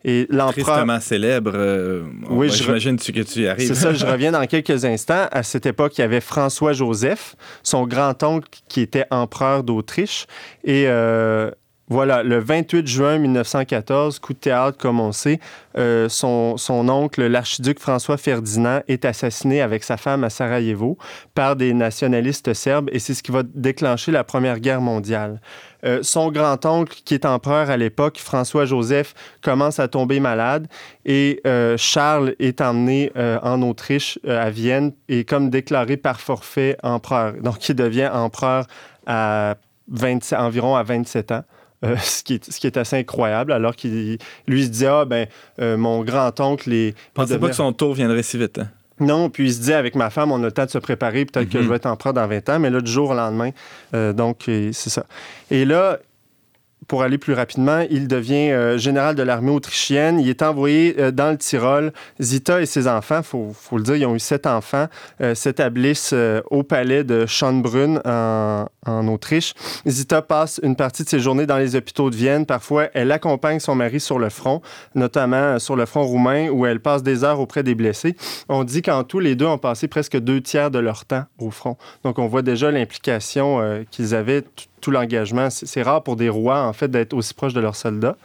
[0.04, 0.64] Et l'empereur.
[0.66, 1.52] Tristement célèbre.
[1.54, 3.68] euh, Oui, j'imagine que tu y arrives.
[3.68, 5.28] C'est ça, je reviens dans quelques instants.
[5.30, 10.26] À cette époque, il y avait François-Joseph, son grand-oncle qui était empereur d'Autriche.
[10.64, 11.52] Et euh,
[11.92, 14.98] voilà, le 28 juin 1914, coup de théâtre comme
[15.76, 16.56] euh, son,
[16.88, 20.96] oncle, l'archiduc François Ferdinand, est assassiné avec sa femme à Sarajevo
[21.34, 25.42] par des nationalistes serbes et c'est ce qui va déclencher la Première Guerre mondiale.
[25.84, 29.12] Euh, son grand-oncle, qui est empereur à l'époque, François-Joseph,
[29.42, 30.68] commence à tomber malade
[31.04, 33.12] et euh, Charles est emmené
[33.42, 37.34] en Autriche, à Vienne, et comme déclaré par forfait empereur.
[37.42, 38.66] Donc, il devient empereur
[39.06, 39.56] à
[39.88, 41.44] 27 environ à 27 ans.
[41.84, 45.04] Euh, ce, qui est, ce qui est assez incroyable, alors qu'il lui se dit Ah,
[45.04, 45.26] ben,
[45.60, 46.90] euh, mon grand-oncle est.
[46.90, 48.58] Je pensais pas que son tour viendrait si vite.
[48.58, 48.68] hein.
[49.00, 51.24] Non, puis il se dit avec ma femme, on a le temps de se préparer,
[51.24, 51.64] peut-être que Mhm.
[51.64, 53.50] je vais être empereur dans 20 ans, mais là, du jour au lendemain.
[53.94, 55.06] euh, donc, c'est ça.
[55.50, 55.98] Et là,
[56.88, 60.18] pour aller plus rapidement, il devient euh, général de l'armée autrichienne.
[60.20, 61.92] Il est envoyé euh, dans le Tyrol.
[62.20, 64.86] Zita et ses enfants, il faut, le dire, ils ont eu sept enfants,
[65.20, 66.14] euh, s'établissent
[66.50, 69.54] au palais de Schönbrunn en, en Autriche.
[69.86, 72.46] Zita passe une partie de ses journées dans les hôpitaux de Vienne.
[72.46, 74.60] Parfois, elle accompagne son mari sur le front,
[74.94, 78.16] notamment sur le front roumain, où elle passe des heures auprès des blessés.
[78.48, 81.50] On dit qu'en tout, les deux ont passé presque deux tiers de leur temps au
[81.50, 81.76] front.
[82.04, 84.44] Donc, on voit déjà l'implication qu'ils avaient,
[84.82, 85.48] tout l'engagement.
[85.50, 88.16] C'est rare pour des rois, en fait, d'être aussi proches de leurs soldats.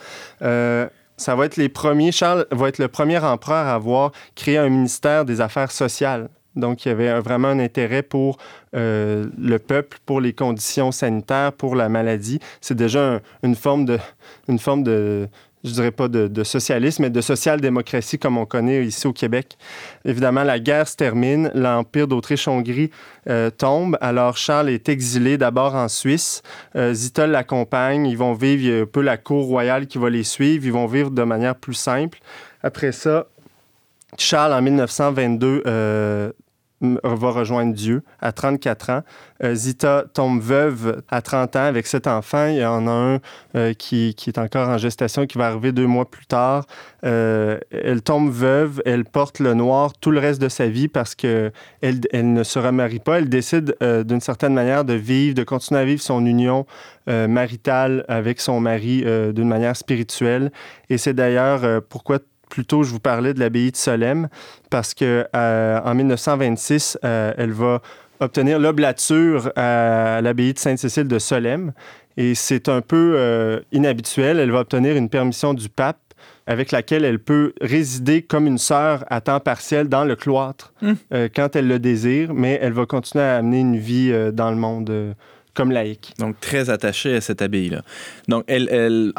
[0.41, 2.11] Euh, ça va être les premiers.
[2.11, 6.27] Charles va être le premier empereur à avoir créé un ministère des Affaires sociales.
[6.55, 8.37] Donc, il y avait vraiment un intérêt pour
[8.75, 12.39] euh, le peuple, pour les conditions sanitaires, pour la maladie.
[12.61, 13.99] C'est déjà un- une forme de,
[14.47, 15.27] une forme de,
[15.67, 19.57] je dirais pas de, socialisme, mais de social-démocratie comme on connaît ici au Québec.
[20.05, 22.89] Évidemment, la guerre se termine, l'Empire d'Autriche-Hongrie
[23.29, 26.41] euh, tombe, alors Charles est exilé d'abord en Suisse.
[26.75, 26.93] Euh,
[27.27, 30.87] l'accompagne, ils vont vivre, un peu la cour royale qui va les suivre, ils vont
[30.87, 32.19] vivre de manière plus simple.
[32.63, 33.27] Après ça,
[34.17, 36.33] Charles, en 1922, euh, m-
[36.81, 39.01] va rejoindre Dieu à 34 ans.
[39.43, 42.47] Euh, Zita tombe veuve à 30 ans avec sept enfants.
[42.47, 43.19] Il y en a un
[43.55, 46.65] euh, qui, qui est encore en gestation, qui va arriver deux mois plus tard.
[47.03, 51.15] Euh, elle tombe veuve, elle porte le noir tout le reste de sa vie parce
[51.15, 51.51] que
[51.81, 53.19] elle, ne se remarie pas.
[53.19, 56.65] Elle décide d'une certaine manière de vivre, de continuer à vivre son union
[57.07, 60.51] maritale avec son mari d'une manière spirituelle.
[60.89, 62.19] Et c'est d'ailleurs pourquoi
[62.49, 64.29] plus tôt je vous parlais de l'abbaye de Solesmes,
[64.69, 67.81] parce que euh, en 1926, euh, elle va
[68.19, 71.71] obtenir l'oblature à l'abbaye de Sainte-Cécile de Solesmes.
[72.19, 74.39] Et c'est un peu euh, inhabituel.
[74.39, 75.99] Elle va obtenir une permission du pape
[76.47, 80.93] avec laquelle elle peut résider comme une sœur à temps partiel dans le cloître Hmm.
[81.13, 84.49] euh, quand elle le désire, mais elle va continuer à amener une vie euh, dans
[84.49, 85.13] le monde euh,
[85.53, 86.13] comme laïque.
[86.19, 87.81] Donc, très attachée à cette abbaye-là.
[88.27, 89.11] Donc, elle, elle,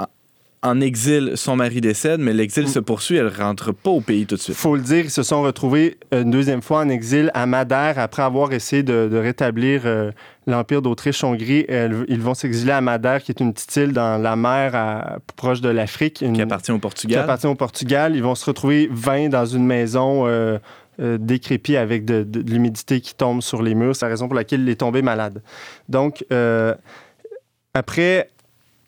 [0.62, 3.16] en- exil, son mari décède, mais l'exil se poursuit.
[3.16, 4.56] Elle rentre pas au pays tout de suite.
[4.56, 8.22] faut le dire, ils se sont retrouvés une deuxième fois en exil à Madère après
[8.22, 10.10] avoir essayé de, de rétablir euh,
[10.46, 11.66] l'Empire d'Autriche-Hongrie.
[12.08, 15.60] Ils vont s'exiler à Madère, qui est une petite île dans la mer à- proche
[15.60, 16.20] de l'Afrique.
[16.22, 17.20] une- Qui appartient au qui Portugal.
[17.24, 18.16] appartient au Portugal.
[18.16, 20.58] Ils vont se retrouver 20 dans une maison euh,
[21.00, 23.94] euh, décrépie avec de, de- de l'humidité qui tombe sur les murs.
[23.94, 25.42] C'est la raison pour laquelle il est tombé malade.
[25.88, 26.74] Donc, euh,
[27.74, 28.30] après,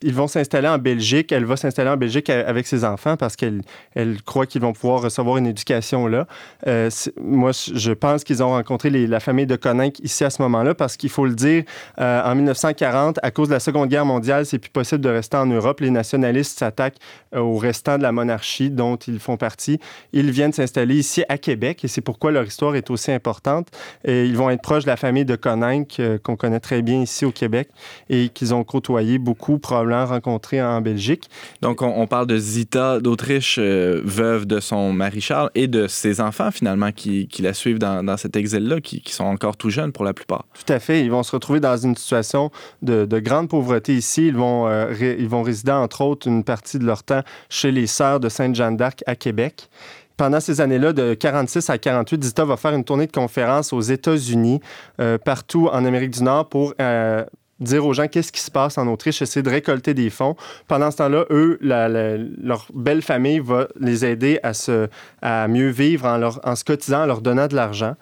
[0.02, 1.30] ils vont s'installer en Belgique.
[1.32, 3.60] Elle va s'installer en Belgique avec ses enfants parce qu'elle
[3.94, 6.26] elle croit qu'ils vont pouvoir recevoir une éducation là.
[6.66, 6.88] Euh,
[7.20, 10.96] moi, je pense qu'ils ont rencontré la famille de Coninck ici à ce moment-là parce
[10.96, 11.64] qu'il faut le dire,
[12.00, 15.36] euh, en 1940, à cause de la Seconde Guerre mondiale, c'est plus possible de rester
[15.36, 15.80] en Europe.
[15.80, 16.98] Les nationalistes s'attaquent
[17.34, 19.78] euh, aux restants de la monarchie dont ils font partie.
[20.12, 23.68] Ils viennent s'installer ici à Québec et c'est pourquoi leur histoire est aussi importante.
[24.04, 27.24] Et ils vont être proches de la famille de Coninck qu'on connaît très bien ici
[27.24, 27.68] au Québec
[28.08, 31.28] et qu'ils ont côtoyé beaucoup, probablement rencontré en Belgique.
[31.62, 35.86] Donc, on, on parle de Zita d'Autriche, euh, veuve de son mari Charles, et de
[35.86, 39.56] ses enfants, finalement, qui, qui la suivent dans, dans cet exil-là, qui, qui sont encore
[39.56, 40.44] tout jeunes pour la plupart.
[40.54, 41.02] Tout à fait.
[41.04, 42.50] Ils vont se retrouver dans une situation
[42.82, 44.28] de, de grande pauvreté ici.
[44.28, 47.70] Ils vont, euh, ré- ils vont résider, entre autres, une partie de leur temps chez
[47.70, 49.68] les Sœurs de Sainte-Jeanne d'Arc à Québec.
[50.16, 53.80] Pendant ces années-là, de 46 à 48, Zita va faire une tournée de conférences aux
[53.80, 54.60] États-Unis,
[55.00, 57.24] euh, partout en Amérique du Nord, pour euh,
[57.60, 60.36] dire aux gens qu'est-ce qui se passe en Autriche, essayer de récolter des fonds.
[60.66, 64.88] Pendant ce temps-là, eux, leur belle famille va les aider à, se,
[65.22, 67.94] à mieux vivre en, leur, en se cotisant, en leur donnant de l'argent.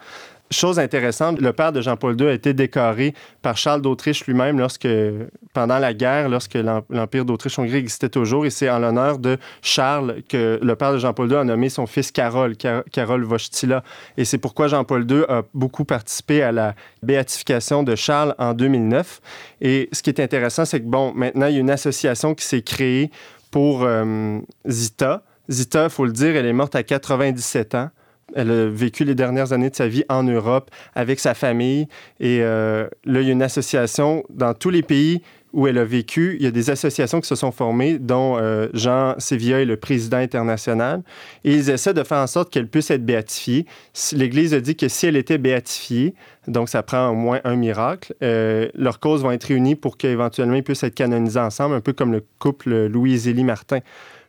[0.50, 4.64] Chose intéressante, le père de Jean-Paul II a été décoré par Charles d'Autriche lui-même
[5.52, 8.46] pendant la guerre, lorsque l'em- l'Empire d'Autriche-Hongrie existait toujours.
[8.46, 11.86] Et c'est en l'honneur de Charles que le père de Jean-Paul II a nommé son
[11.86, 13.82] fils Carole, Car- Carole Wojtyla.
[14.16, 19.20] Et c'est pourquoi Jean-Paul II a beaucoup participé à la béatification de Charles en 2009.
[19.60, 22.44] Et ce qui est intéressant, c'est que, bon, maintenant, il y a une association qui
[22.46, 23.10] s'est créée
[23.50, 25.22] pour euh, Zita.
[25.50, 27.90] Zita, il faut le dire, elle est morte à 97 ans.
[28.34, 31.88] Elle a vécu les dernières années de sa vie en Europe avec sa famille.
[32.20, 35.22] Et euh, là, il y a une association dans tous les pays
[35.52, 36.36] où elle a vécu.
[36.38, 39.76] Il y a des associations qui se sont formées, dont euh, Jean Sévilla est le
[39.76, 41.02] président international.
[41.44, 43.66] Et ils essaient de faire en sorte qu'elle puisse être béatifiée.
[44.12, 46.14] L'Église a dit que si elle était béatifiée,
[46.46, 50.54] donc ça prend au moins un miracle, euh, leurs causes vont être réunies pour qu'éventuellement
[50.54, 53.80] ils puissent être canonisés ensemble, un peu comme le couple Louis et Zélie Martin.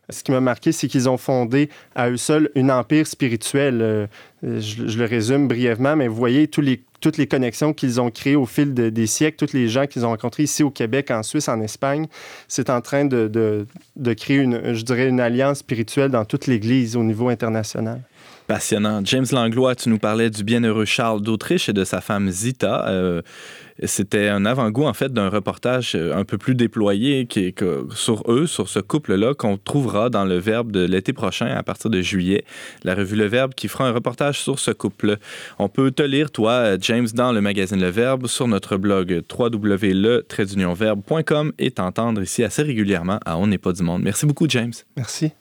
[0.10, 3.80] Ce qui m'a marqué, c'est qu'ils ont fondé à eux seuls une empire spirituel.
[3.82, 4.07] Euh,
[4.43, 8.36] je, le résume brièvement, mais vous voyez tous les, toutes les connexions qu'ils ont créées
[8.36, 11.24] au fil de- des siècles, tous les gens qu'ils ont rencontrés ici au Québec, en
[11.24, 12.07] Suisse, en Espagne.
[12.47, 16.47] C'est en train de, de- de créer, une, je dirais, une alliance spirituelle dans toute
[16.47, 18.01] l'Église au niveau international.
[18.47, 19.01] Passionnant.
[19.03, 22.88] James Langlois, tu nous parlais du bienheureux Charles d'Autriche et de sa femme Zita.
[22.89, 23.22] Euh,
[23.84, 27.27] C'était un avant-goût, en fait, d'un reportage euh, un peu plus déployé
[27.93, 31.89] sur eux, sur ce couple-là, qu'on trouvera dans le Verbe de l'été prochain, à partir
[31.89, 32.43] de juillet.
[32.84, 35.17] La revue Le Verbe qui fera un reportage sur ce couple.
[35.59, 41.51] On peut te lire, toi, James, dans le magazine Le Verbe, sur notre blog www.le-verbe.com
[41.57, 44.01] et t'entendre ici assez régulièrement à On n'est pas du monde.
[44.03, 44.73] Merci beaucoup, James.
[44.95, 45.32] Merci.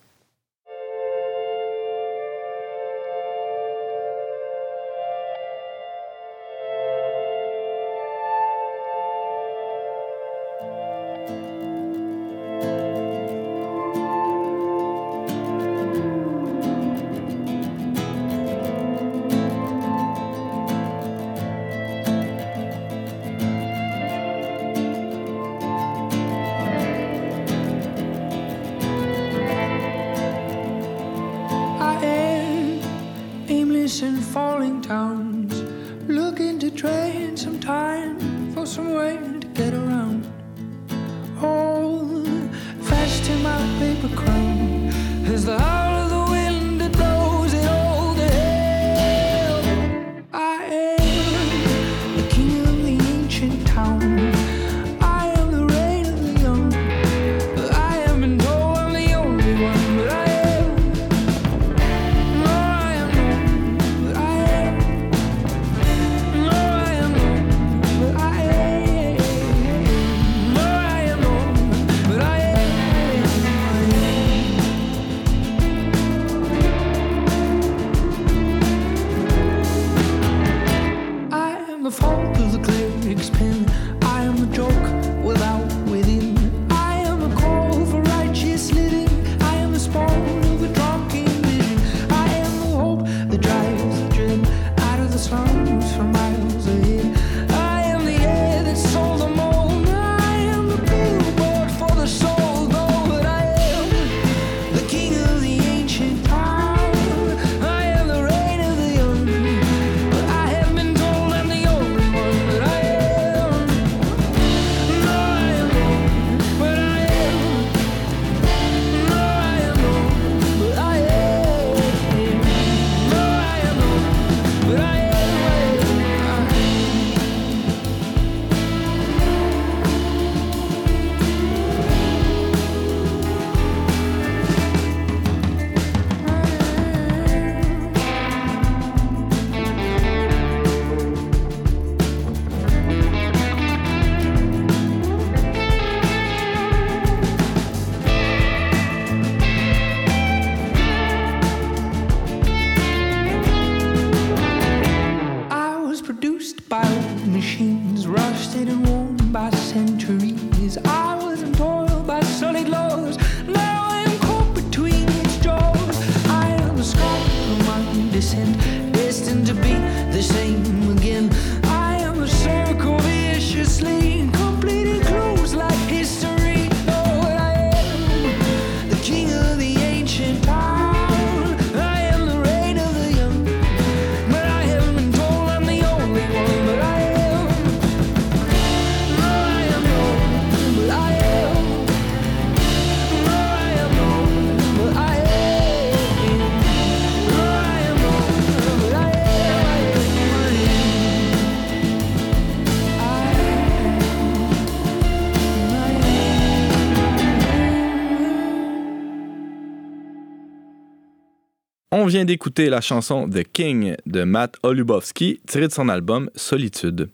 [212.08, 217.10] Vient d'écouter la chanson The King de Matt Olubowski, tirée de son album Solitude.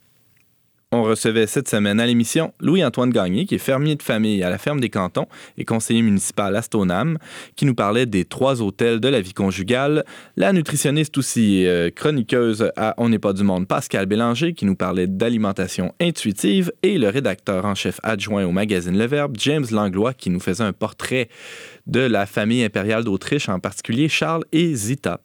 [0.93, 4.59] On recevait cette semaine à l'émission Louis-Antoine Gagné, qui est fermier de famille à la
[4.59, 5.27] ferme des cantons
[5.59, 7.19] et conseiller municipal à Stoneham,
[7.57, 10.05] qui nous parlait des trois hôtels de la vie conjugale.
[10.37, 14.77] La nutritionniste aussi euh, chroniqueuse à On n'est pas du monde, Pascal Bélanger, qui nous
[14.77, 20.15] parlait d'alimentation intuitive, et le rédacteur en chef adjoint au magazine Le Verbe, James Langlois,
[20.15, 21.29] qui nous faisait un portrait
[21.87, 25.20] de la famille impériale d'Autriche, en particulier Charles et Zita.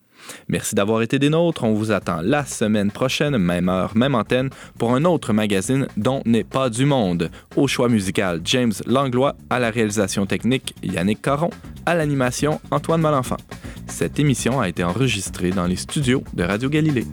[0.48, 1.64] Merci d'avoir été des nôtres.
[1.64, 6.22] On vous attend la semaine prochaine, même heure, même antenne, pour un autre magazine dont
[6.26, 7.30] n'est pas du monde.
[7.56, 11.52] Au choix musical, James Langlois, à la réalisation technique, Yannick Caron,
[11.86, 13.38] à l'animation, Antoine Malenfant.
[13.88, 17.06] Cette émission a été enregistrée dans les studios de Radio Galilée.